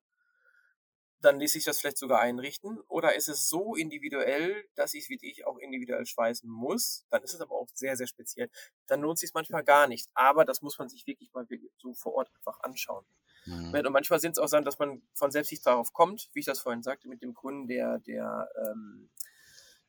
Dann 1.21 1.39
ließ 1.39 1.51
sich 1.51 1.65
das 1.65 1.79
vielleicht 1.79 1.97
sogar 1.97 2.21
einrichten. 2.21 2.79
Oder 2.87 3.15
ist 3.15 3.27
es 3.27 3.49
so 3.49 3.75
individuell, 3.75 4.65
dass 4.75 4.93
ich 4.93 5.03
es 5.03 5.09
wirklich 5.09 5.45
auch 5.45 5.57
individuell 5.57 6.05
schweißen 6.05 6.49
muss? 6.49 7.05
Dann 7.09 7.21
ist 7.23 7.33
es 7.33 7.41
aber 7.41 7.55
auch 7.55 7.67
sehr, 7.73 7.97
sehr 7.97 8.07
speziell. 8.07 8.49
Dann 8.87 9.01
lohnt 9.01 9.17
es 9.17 9.21
sich 9.21 9.33
manchmal 9.33 9.63
gar 9.63 9.87
nicht. 9.87 10.09
Aber 10.13 10.45
das 10.45 10.61
muss 10.61 10.79
man 10.79 10.87
sich 10.87 11.05
wirklich 11.05 11.31
mal 11.33 11.45
so 11.77 11.93
vor 11.93 12.13
Ort 12.13 12.31
einfach 12.33 12.61
anschauen. 12.61 13.05
Mhm. 13.45 13.73
Und 13.73 13.91
manchmal 13.91 14.19
sind 14.19 14.33
es 14.33 14.39
auch 14.39 14.47
Sachen, 14.47 14.65
dass 14.65 14.79
man 14.79 15.01
von 15.13 15.31
selbst 15.31 15.51
nicht 15.51 15.65
darauf 15.65 15.91
kommt, 15.91 16.29
wie 16.33 16.39
ich 16.39 16.45
das 16.45 16.59
vorhin 16.59 16.83
sagte, 16.83 17.09
mit 17.09 17.21
dem 17.21 17.33
Kunden, 17.33 17.67
der, 17.67 17.99
der 17.99 18.49
ähm, 18.57 19.09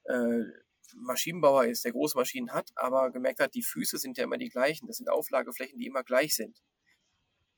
äh, 0.04 0.44
Maschinenbauer 0.96 1.64
ist, 1.66 1.84
der 1.84 1.92
große 1.92 2.16
Maschinen 2.16 2.52
hat, 2.52 2.70
aber 2.74 3.10
gemerkt 3.10 3.40
hat, 3.40 3.54
die 3.54 3.62
Füße 3.62 3.98
sind 3.98 4.18
ja 4.18 4.24
immer 4.24 4.38
die 4.38 4.48
gleichen. 4.48 4.86
Das 4.86 4.96
sind 4.96 5.08
Auflageflächen, 5.08 5.78
die 5.78 5.86
immer 5.86 6.02
gleich 6.02 6.34
sind. 6.34 6.62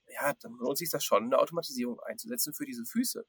Ja, 0.09 0.33
dann 0.41 0.53
lohnt 0.59 0.79
sich 0.79 0.91
das 0.91 1.05
schon, 1.05 1.25
eine 1.25 1.39
Automatisierung 1.39 2.01
einzusetzen 2.01 2.53
für 2.53 2.65
diese 2.65 2.85
Füße. 2.85 3.25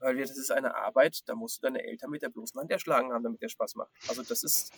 Weil 0.00 0.16
das 0.16 0.36
ist 0.36 0.52
eine 0.52 0.76
Arbeit, 0.76 1.28
da 1.28 1.34
musst 1.34 1.58
du 1.58 1.62
deine 1.62 1.82
Eltern 1.82 2.10
mit 2.10 2.22
der 2.22 2.28
bloßen 2.28 2.60
Hand 2.60 2.70
erschlagen 2.70 3.12
haben, 3.12 3.24
damit 3.24 3.42
der 3.42 3.48
Spaß 3.48 3.74
macht. 3.74 3.90
Also 4.08 4.22
das 4.22 4.44
ist, 4.44 4.72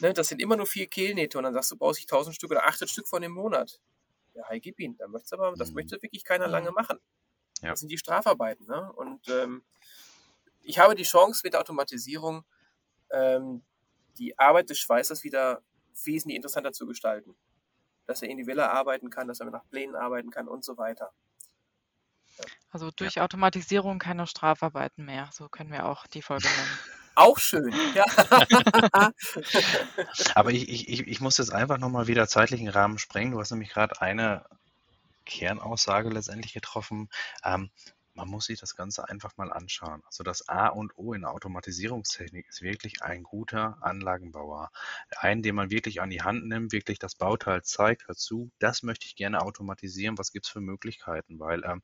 ne, 0.00 0.12
das 0.12 0.28
sind 0.28 0.42
immer 0.42 0.56
nur 0.56 0.66
vier 0.66 0.86
Kehlnähte 0.86 1.38
und 1.38 1.44
dann 1.44 1.54
sagst 1.54 1.70
du, 1.70 1.76
baust 1.76 1.98
ich 2.00 2.06
tausend 2.06 2.36
Stück 2.36 2.50
oder 2.50 2.66
achtet 2.66 2.90
Stück 2.90 3.08
von 3.08 3.22
dem 3.22 3.32
Monat. 3.32 3.80
Ja, 4.34 4.44
hi, 4.48 4.60
gib 4.60 4.78
ihn. 4.78 4.96
Da 4.98 5.08
möchtest 5.08 5.32
aber, 5.32 5.54
das 5.56 5.70
mhm. 5.70 5.76
möchte 5.76 6.02
wirklich 6.02 6.24
keiner 6.24 6.48
lange 6.48 6.70
mhm. 6.70 6.74
machen. 6.74 6.98
Ja. 7.62 7.70
Das 7.70 7.80
sind 7.80 7.90
die 7.90 7.98
Strafarbeiten. 7.98 8.66
Ne? 8.66 8.92
Und 8.92 9.26
ähm, 9.28 9.62
ich 10.60 10.78
habe 10.78 10.94
die 10.94 11.02
Chance 11.02 11.40
mit 11.44 11.54
der 11.54 11.60
Automatisierung, 11.60 12.44
ähm, 13.10 13.62
die 14.18 14.38
Arbeit 14.38 14.70
des 14.70 14.78
Schweißers 14.78 15.24
wieder 15.24 15.62
wesentlich 16.04 16.36
interessanter 16.36 16.72
zu 16.72 16.86
gestalten. 16.86 17.36
Dass 18.06 18.22
er 18.22 18.28
individueller 18.28 18.72
arbeiten 18.72 19.10
kann, 19.10 19.28
dass 19.28 19.40
er 19.40 19.50
nach 19.50 19.68
Plänen 19.68 19.94
arbeiten 19.94 20.30
kann 20.30 20.48
und 20.48 20.64
so 20.64 20.76
weiter. 20.76 21.12
Ja. 22.38 22.44
Also 22.70 22.90
durch 22.90 23.14
ja. 23.16 23.24
Automatisierung 23.24 23.98
keine 23.98 24.26
Strafarbeiten 24.26 25.04
mehr. 25.04 25.28
So 25.32 25.48
können 25.48 25.70
wir 25.70 25.86
auch 25.86 26.06
die 26.06 26.22
Folge 26.22 26.48
nennen. 26.56 26.78
Auch 27.14 27.38
schön, 27.38 27.74
ja. 27.94 28.06
Aber 30.34 30.50
ich, 30.50 30.68
ich, 30.68 31.06
ich 31.06 31.20
muss 31.20 31.36
jetzt 31.36 31.52
einfach 31.52 31.76
nochmal 31.76 32.06
wieder 32.06 32.26
zeitlichen 32.26 32.68
Rahmen 32.68 32.98
sprengen. 32.98 33.32
Du 33.32 33.40
hast 33.40 33.50
nämlich 33.50 33.68
gerade 33.68 34.00
eine 34.00 34.46
Kernaussage 35.26 36.08
letztendlich 36.08 36.54
getroffen. 36.54 37.10
Ähm, 37.44 37.70
man 38.14 38.28
muss 38.28 38.46
sich 38.46 38.60
das 38.60 38.76
Ganze 38.76 39.08
einfach 39.08 39.36
mal 39.36 39.52
anschauen. 39.52 40.02
Also 40.04 40.22
das 40.22 40.48
A 40.48 40.68
und 40.68 40.96
O 40.96 41.14
in 41.14 41.22
der 41.22 41.30
Automatisierungstechnik 41.30 42.46
ist 42.48 42.62
wirklich 42.62 43.02
ein 43.02 43.22
guter 43.22 43.78
Anlagenbauer. 43.80 44.70
Einen, 45.16 45.42
den 45.42 45.54
man 45.54 45.70
wirklich 45.70 46.00
an 46.00 46.10
die 46.10 46.22
Hand 46.22 46.46
nimmt, 46.46 46.72
wirklich 46.72 46.98
das 46.98 47.14
Bauteil 47.14 47.62
zeigt, 47.62 48.08
hört 48.08 48.18
zu, 48.18 48.50
das 48.58 48.82
möchte 48.82 49.06
ich 49.06 49.16
gerne 49.16 49.40
automatisieren, 49.40 50.18
was 50.18 50.32
gibt 50.32 50.46
es 50.46 50.52
für 50.52 50.60
Möglichkeiten? 50.60 51.38
Weil 51.38 51.64
ähm, 51.64 51.82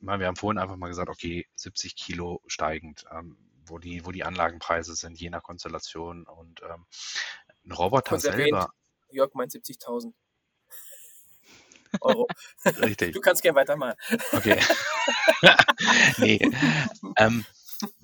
wir 0.00 0.26
haben 0.26 0.36
vorhin 0.36 0.58
einfach 0.58 0.76
mal 0.76 0.88
gesagt, 0.88 1.10
okay, 1.10 1.46
70 1.56 1.96
Kilo 1.96 2.40
steigend, 2.46 3.04
ähm, 3.10 3.36
wo, 3.66 3.78
die, 3.78 4.06
wo 4.06 4.12
die 4.12 4.24
Anlagenpreise 4.24 4.94
sind, 4.94 5.20
je 5.20 5.30
nach 5.30 5.42
Konstellation. 5.42 6.24
Und 6.24 6.62
ähm, 6.62 6.86
ein 7.64 7.72
Roboter 7.72 8.18
selber. 8.18 8.38
Erwähnt, 8.38 8.70
Jörg 9.10 9.34
meint 9.34 9.52
70.000. 9.52 10.12
Euro. 12.00 12.26
Richtig. 12.82 13.12
Du 13.14 13.20
kannst 13.20 13.42
gerne 13.42 13.56
weitermachen. 13.56 13.94
Okay. 14.32 14.58
nee. 16.18 16.40
Ähm, 17.16 17.44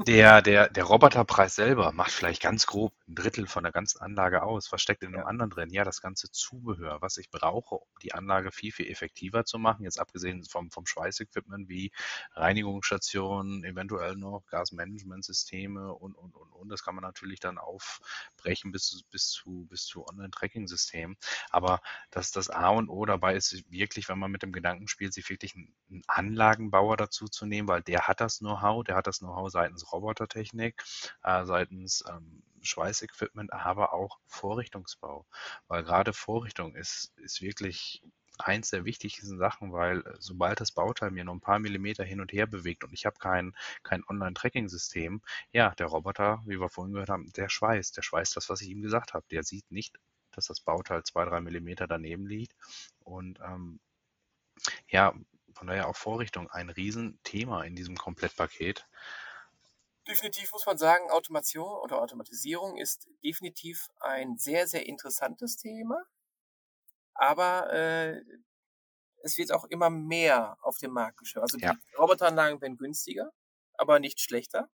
der, 0.07 0.43
der, 0.43 0.69
der 0.69 0.85
Roboterpreis 0.85 1.55
selber 1.55 1.93
macht 1.93 2.11
vielleicht 2.11 2.43
ganz 2.43 2.67
grob 2.67 2.93
ein 3.09 3.15
Drittel 3.15 3.47
von 3.47 3.63
der 3.63 3.73
ganzen 3.73 4.01
Anlage 4.01 4.43
aus. 4.43 4.73
Was 4.73 4.81
steckt 4.81 5.03
in 5.03 5.09
einem 5.09 5.19
ja. 5.19 5.27
anderen 5.27 5.51
drin? 5.51 5.71
Ja, 5.71 5.85
das 5.85 6.01
ganze 6.01 6.31
Zubehör, 6.31 7.01
was 7.01 7.17
ich 7.19 7.31
brauche, 7.31 7.77
um 7.77 7.87
die 8.03 8.15
Anlage 8.15 8.53
viel, 8.53 8.73
viel 8.73 8.91
effektiver 8.91 9.45
zu 9.45 9.59
machen. 9.59 9.85
Jetzt 9.85 10.01
abgesehen 10.01 10.45
vom, 10.45 10.71
vom 10.71 10.87
Schweißequipment 10.87 11.69
wie 11.69 11.93
Reinigungsstationen, 12.35 13.65
eventuell 13.65 14.17
noch 14.17 14.45
Gasmanagementsysteme 14.51 15.93
und, 15.93 16.15
und, 16.15 16.35
und, 16.35 16.53
und. 16.53 16.69
Das 16.69 16.83
kann 16.83 16.95
man 16.95 17.03
natürlich 17.03 17.41
dann 17.41 17.59
aufbrechen 17.59 18.73
bis, 18.73 19.05
bis 19.11 19.29
zu, 19.29 19.67
bis 19.69 19.85
zu 19.85 20.07
Online-Tracking-Systemen. 20.07 21.17
Aber 21.51 21.81
das, 22.11 22.33
das 22.33 22.51
A 22.51 22.71
und 22.71 22.89
O 22.89 23.05
dabei 23.05 23.35
ist 23.37 23.71
wirklich, 23.71 24.09
wenn 24.09 24.19
man 24.19 24.31
mit 24.31 24.43
dem 24.43 24.53
Gedanken 24.53 24.89
spielt, 24.89 25.13
sich 25.13 25.29
wirklich 25.29 25.55
einen 25.55 26.03
Anlagenbauer 26.07 26.97
dazu 26.97 27.29
zu 27.29 27.47
nehmen, 27.47 27.69
weil 27.69 27.83
der 27.83 28.09
hat 28.09 28.21
das 28.21 28.39
Know-how, 28.39 28.85
der 28.85 28.97
hat 28.97 29.07
das 29.07 29.19
Know-how 29.19 29.51
sei 29.51 29.66
seitens 29.67 29.93
Robotertechnik, 29.93 30.83
äh, 31.23 31.45
seitens 31.45 32.05
ähm, 32.09 32.43
Schweißequipment, 32.63 33.53
aber 33.53 33.93
auch 33.93 34.19
Vorrichtungsbau. 34.27 35.27
Weil 35.67 35.83
gerade 35.83 36.13
Vorrichtung 36.13 36.75
ist, 36.75 37.13
ist 37.19 37.43
wirklich 37.43 38.03
eins 38.39 38.71
der 38.71 38.85
wichtigsten 38.85 39.39
Sachen, 39.39 39.73
weil 39.73 40.01
äh, 40.01 40.15
sobald 40.19 40.61
das 40.61 40.71
Bauteil 40.73 41.11
mir 41.11 41.25
nur 41.25 41.35
ein 41.35 41.41
paar 41.41 41.59
Millimeter 41.59 42.05
hin 42.05 42.21
und 42.21 42.33
her 42.33 42.47
bewegt 42.47 42.85
und 42.85 42.93
ich 42.93 43.07
habe 43.07 43.17
kein, 43.19 43.55
kein 43.83 44.05
Online-Tracking-System, 44.09 45.21
ja, 45.53 45.75
der 45.75 45.87
Roboter, 45.87 46.43
wie 46.47 46.61
wir 46.61 46.69
vorhin 46.69 46.93
gehört 46.93 47.11
haben, 47.11 47.33
der 47.33 47.49
schweißt, 47.49 47.97
der 47.97 48.03
schweißt 48.03 48.37
das, 48.37 48.49
was 48.49 48.61
ich 48.61 48.69
ihm 48.69 48.83
gesagt 48.83 49.15
habe. 49.15 49.27
Der 49.31 49.43
sieht 49.43 49.71
nicht, 49.71 49.99
dass 50.33 50.47
das 50.47 50.61
Bauteil 50.61 51.03
zwei, 51.03 51.25
drei 51.25 51.41
Millimeter 51.41 51.87
daneben 51.89 52.27
liegt. 52.27 52.55
Und 53.01 53.41
ähm, 53.41 53.81
ja, 54.89 55.15
von 55.57 55.67
daher 55.69 55.89
auch 55.89 55.97
Vorrichtung 55.97 56.51
ein 56.51 56.69
Riesenthema 56.69 57.65
in 57.65 57.75
diesem 57.75 57.97
Komplettpaket. 57.97 58.87
Definitiv 60.09 60.53
muss 60.53 60.65
man 60.65 60.79
sagen, 60.79 61.11
Automation 61.11 61.79
oder 61.81 62.01
Automatisierung 62.01 62.79
ist 62.79 63.09
definitiv 63.23 63.89
ein 64.01 64.39
sehr, 64.39 64.67
sehr 64.67 64.87
interessantes 64.87 65.57
Thema. 65.59 66.03
Aber 67.15 67.73
äh, 67.73 68.23
es 69.23 69.39
wird 69.39 69.53
auch 69.53 69.65
immer 69.65 69.91
mehr 69.91 70.57
auf 70.63 70.79
dem 70.79 70.93
Markt 70.93 71.19
gestellt. 71.19 71.43
Also 71.43 71.59
Ja. 71.61 71.73
die 71.73 71.79
Roboteranlagen 71.99 72.61
werden 72.61 72.77
günstiger, 72.77 73.33
aber 73.75 73.99
nicht 73.99 74.21
schlechter. 74.21 74.71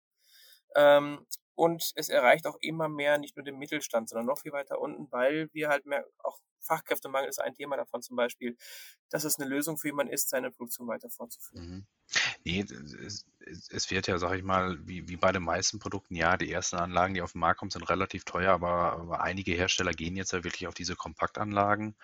Ähm, 0.76 1.26
und 1.56 1.92
es 1.96 2.10
erreicht 2.10 2.48
auch 2.48 2.58
immer 2.62 2.89
mehr 2.89 3.18
nicht 3.20 3.36
nur 3.38 3.46
den 3.46 3.58
Mittelstand, 3.58 4.10
sondern 4.10 4.28
noch 4.28 4.39
viel 4.39 4.54
weiter 4.54 4.80
unten, 4.80 5.12
weil 5.12 5.50
wir 5.54 5.70
halt 5.70 5.86
mehr, 5.86 6.06
auch 6.20 6.39
Fachkräftemangel 6.62 7.30
ist 7.30 7.42
ein 7.42 7.56
Thema 7.56 7.78
davon 7.78 8.02
zum 8.02 8.15
Beispiel, 8.18 8.58
dass 9.10 9.24
es 9.26 9.39
eine 9.39 9.50
Lösung 9.50 9.78
für 9.78 9.89
jemanden 9.89 10.13
ist, 10.13 10.30
seine 10.30 10.52
Produktion 10.52 10.88
weiter 10.88 11.10
fortzuführen. 11.10 11.68
Mhm. 11.68 11.88
Nee, 12.45 12.62
es, 12.62 13.26
es- 13.45 13.69
es 13.72 13.89
wird 13.89 14.08
ja, 14.08 14.19
sag 14.19 14.34
ich 14.38 14.43
mal, 14.43 14.78
wie, 14.88 15.08
wie 15.08 15.17
bei 15.17 15.32
den 15.32 15.41
meisten 15.43 15.80
Produkten, 15.80 16.15
ja, 16.15 16.38
die 16.38 16.52
ersten 16.52 16.76
Anlagen, 16.76 17.15
die 17.15 17.22
auf 17.24 17.32
den 17.32 17.39
Markt 17.41 17.60
kommen, 17.60 17.72
sind 17.72 17.89
relativ 17.89 18.24
teuer, 18.24 18.54
aber, 18.54 18.93
aber 18.93 19.22
einige 19.22 19.54
Hersteller 19.54 19.91
gehen 19.91 20.15
jetzt 20.15 20.34
ja 20.34 20.43
wirklich 20.43 20.67
auf 20.67 20.76
diese 20.76 20.95
Kompaktanlagen. 20.95 21.95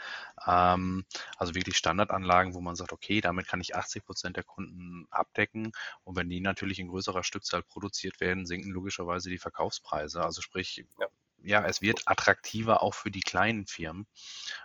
Ähm, 0.48 1.06
also 1.38 1.54
wirklich 1.54 1.78
Standardanlagen, 1.78 2.54
wo 2.56 2.62
man 2.62 2.76
sagt, 2.76 2.94
okay, 2.94 3.22
damit 3.22 3.48
kann 3.48 3.62
ich 3.62 3.76
80 3.76 4.06
Prozent 4.06 4.38
der 4.38 4.44
Kunden 4.44 5.08
abdecken. 5.12 5.72
Und 6.04 6.16
wenn 6.16 6.30
die 6.30 6.40
natürlich 6.42 6.80
in 6.80 6.88
größerer 6.88 7.24
Stückzahl 7.24 7.62
produziert 7.64 8.20
werden, 8.20 8.46
sinken 8.48 8.72
logischerweise 8.72 9.30
die 9.30 9.38
Verkaufspreise. 9.38 10.24
Also 10.24 10.42
sprich, 10.42 10.84
Ja. 11.00 11.08
ja, 11.44 11.66
es 11.66 11.82
wird 11.82 12.08
attraktiver 12.08 12.82
auch 12.82 12.96
für 12.96 13.12
die 13.12 13.22
kleinen 13.22 13.68
Firmen. 13.68 14.08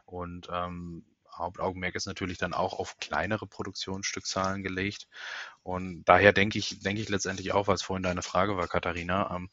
Und 0.07 0.48
ähm, 0.53 1.05
Hauptaugenmerk 1.40 1.94
ist 1.94 2.07
natürlich 2.07 2.38
dann 2.38 2.55
auch 2.55 2.79
auf 2.79 2.98
kleinere 2.98 3.46
Produktionsstückzahlen 3.46 4.62
gelegt. 4.62 5.09
Und 5.62 6.05
daher 6.05 6.33
denke 6.33 6.59
ich, 6.59 6.81
denke 6.81 7.03
ich 7.03 7.09
letztendlich 7.09 7.53
auch, 7.53 7.68
was 7.68 7.83
vorhin 7.83 8.03
deine 8.03 8.22
Frage 8.22 8.57
war, 8.57 8.68
Katharina, 8.68 9.35
ähm, 9.35 9.50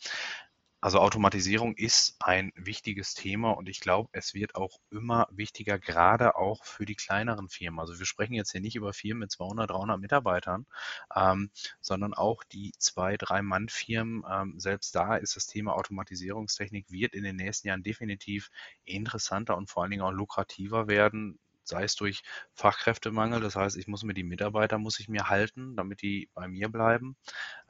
also 0.79 0.99
Automatisierung 0.99 1.75
ist 1.75 2.15
ein 2.19 2.51
wichtiges 2.55 3.15
Thema 3.15 3.51
und 3.51 3.67
ich 3.67 3.79
glaube, 3.79 4.09
es 4.11 4.35
wird 4.35 4.53
auch 4.55 4.79
immer 4.91 5.27
wichtiger, 5.31 5.79
gerade 5.79 6.35
auch 6.35 6.63
für 6.63 6.85
die 6.85 6.95
kleineren 6.95 7.49
Firmen. 7.49 7.79
Also 7.79 7.97
wir 7.97 8.05
sprechen 8.05 8.35
jetzt 8.35 8.51
hier 8.51 8.61
nicht 8.61 8.75
über 8.75 8.93
Firmen 8.93 9.21
mit 9.21 9.31
200, 9.31 9.71
300 9.71 9.99
Mitarbeitern, 9.99 10.67
ähm, 11.15 11.49
sondern 11.81 12.13
auch 12.13 12.43
die 12.43 12.73
zwei, 12.77 13.17
drei 13.17 13.41
Mann-Firmen. 13.41 14.23
Ähm, 14.29 14.59
selbst 14.59 14.93
da 14.93 15.15
ist 15.17 15.35
das 15.35 15.47
Thema 15.47 15.75
Automatisierungstechnik 15.75 16.91
wird 16.91 17.15
in 17.15 17.23
den 17.23 17.37
nächsten 17.37 17.69
Jahren 17.69 17.83
definitiv 17.83 18.51
interessanter 18.85 19.57
und 19.57 19.69
vor 19.71 19.81
allen 19.81 19.91
Dingen 19.91 20.03
auch 20.03 20.11
lukrativer 20.11 20.87
werden 20.87 21.39
sei 21.67 21.83
es 21.83 21.95
durch 21.95 22.23
Fachkräftemangel, 22.53 23.41
das 23.41 23.55
heißt, 23.55 23.77
ich 23.77 23.87
muss 23.87 24.03
mir 24.03 24.13
die 24.13 24.23
Mitarbeiter 24.23 24.77
muss 24.77 24.99
ich 24.99 25.09
mir 25.09 25.29
halten, 25.29 25.75
damit 25.75 26.01
die 26.01 26.29
bei 26.33 26.47
mir 26.47 26.69
bleiben. 26.69 27.15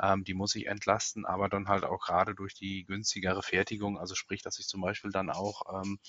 Ähm, 0.01 0.23
die 0.23 0.33
muss 0.33 0.55
ich 0.55 0.67
entlasten, 0.67 1.25
aber 1.25 1.49
dann 1.49 1.67
halt 1.67 1.83
auch 1.83 1.99
gerade 2.05 2.35
durch 2.35 2.53
die 2.53 2.85
günstigere 2.85 3.43
Fertigung, 3.43 3.97
also 3.97 4.15
sprich, 4.15 4.41
dass 4.41 4.59
ich 4.59 4.67
zum 4.67 4.81
Beispiel 4.81 5.11
dann 5.11 5.29
auch 5.29 5.81
ähm, 5.81 5.99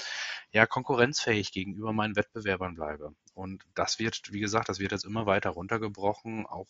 ja 0.52 0.66
konkurrenzfähig 0.66 1.52
gegenüber 1.52 1.92
meinen 1.92 2.16
Wettbewerbern 2.16 2.74
bleibe. 2.74 3.14
Und 3.34 3.64
das 3.74 3.98
wird, 3.98 4.32
wie 4.32 4.40
gesagt, 4.40 4.68
das 4.68 4.78
wird 4.78 4.92
jetzt 4.92 5.04
immer 5.04 5.26
weiter 5.26 5.50
runtergebrochen, 5.50 6.46
auch 6.46 6.68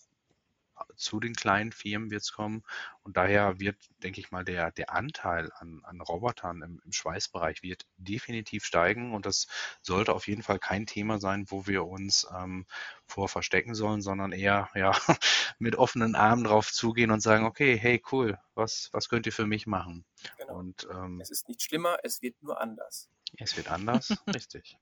zu 0.97 1.21
den 1.21 1.35
kleinen 1.35 1.73
Firmen 1.73 2.11
wird 2.11 2.23
es 2.23 2.33
kommen. 2.33 2.63
Und 3.03 3.17
daher 3.17 3.59
wird, 3.61 3.77
denke 4.03 4.21
ich 4.21 4.31
mal, 4.31 4.45
der, 4.45 4.71
der 4.73 4.93
Anteil 4.93 5.51
an, 5.57 5.81
an 5.85 6.01
Robotern 6.01 6.63
im, 6.63 6.81
im 6.85 6.93
Schweißbereich 6.93 7.63
wird 7.63 7.87
definitiv 7.97 8.65
steigen. 8.65 9.15
Und 9.15 9.27
das 9.27 9.47
sollte 9.83 10.13
auf 10.13 10.29
jeden 10.29 10.43
Fall 10.43 10.59
kein 10.59 10.87
Thema 10.87 11.19
sein, 11.19 11.47
wo 11.49 11.67
wir 11.67 11.87
uns 11.87 12.27
ähm, 12.35 12.67
vor 13.07 13.29
verstecken 13.29 13.75
sollen, 13.75 14.03
sondern 14.03 14.33
eher 14.33 14.69
ja, 14.75 14.93
mit 15.59 15.77
offenen 15.77 16.15
Armen 16.15 16.45
drauf 16.45 16.73
zugehen 16.73 17.11
und 17.11 17.21
sagen, 17.21 17.45
okay, 17.45 17.77
hey, 17.79 18.03
cool, 18.13 18.39
was, 18.55 18.89
was 18.93 19.09
könnt 19.09 19.27
ihr 19.27 19.33
für 19.33 19.47
mich 19.47 19.67
machen? 19.67 20.05
Genau. 20.37 20.57
Und 20.59 20.87
ähm, 20.91 21.21
Es 21.21 21.31
ist 21.31 21.49
nicht 21.49 21.63
schlimmer, 21.63 21.99
es 22.03 22.23
wird 22.23 22.43
nur 22.43 22.61
anders. 22.61 23.09
es 23.39 23.57
wird 23.57 23.69
anders, 23.71 24.11
richtig. 24.35 24.79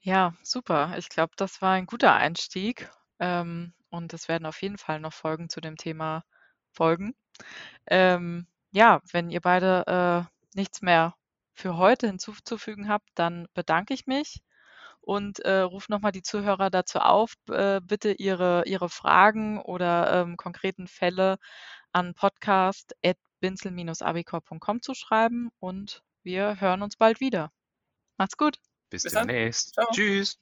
Ja, 0.00 0.34
super. 0.42 0.94
Ich 0.98 1.08
glaube, 1.08 1.32
das 1.36 1.60
war 1.62 1.72
ein 1.72 1.86
guter 1.86 2.14
Einstieg. 2.14 2.88
Ähm, 3.18 3.72
und 3.90 4.12
es 4.14 4.28
werden 4.28 4.46
auf 4.46 4.62
jeden 4.62 4.78
Fall 4.78 5.00
noch 5.00 5.12
Folgen 5.12 5.48
zu 5.48 5.60
dem 5.60 5.76
Thema 5.76 6.24
folgen. 6.72 7.14
Ähm, 7.86 8.46
ja, 8.72 9.00
wenn 9.12 9.30
ihr 9.30 9.40
beide 9.40 10.26
äh, 10.26 10.56
nichts 10.56 10.82
mehr 10.82 11.14
für 11.54 11.76
heute 11.76 12.06
hinzuzufügen 12.06 12.88
habt, 12.88 13.08
dann 13.14 13.46
bedanke 13.54 13.94
ich 13.94 14.06
mich 14.06 14.42
und 15.00 15.40
äh, 15.40 15.60
rufe 15.60 15.90
nochmal 15.90 16.12
die 16.12 16.22
Zuhörer 16.22 16.70
dazu 16.70 16.98
auf, 16.98 17.34
äh, 17.50 17.80
bitte 17.80 18.12
ihre, 18.12 18.64
ihre 18.66 18.88
Fragen 18.88 19.60
oder 19.60 20.22
ähm, 20.22 20.36
konkreten 20.36 20.86
Fälle 20.88 21.38
an 21.92 22.14
podcast.binzel-abicor.com 22.14 24.82
zu 24.82 24.94
schreiben 24.94 25.50
und 25.60 26.02
wir 26.22 26.60
hören 26.60 26.82
uns 26.82 26.96
bald 26.96 27.20
wieder. 27.20 27.52
Macht's 28.18 28.36
gut. 28.36 28.58
Bis 28.90 29.04
Bis 29.04 29.12
dann. 29.12 29.28
demnächst. 29.28 29.74
Ciao. 29.74 29.86
Tschüss. 29.92 30.38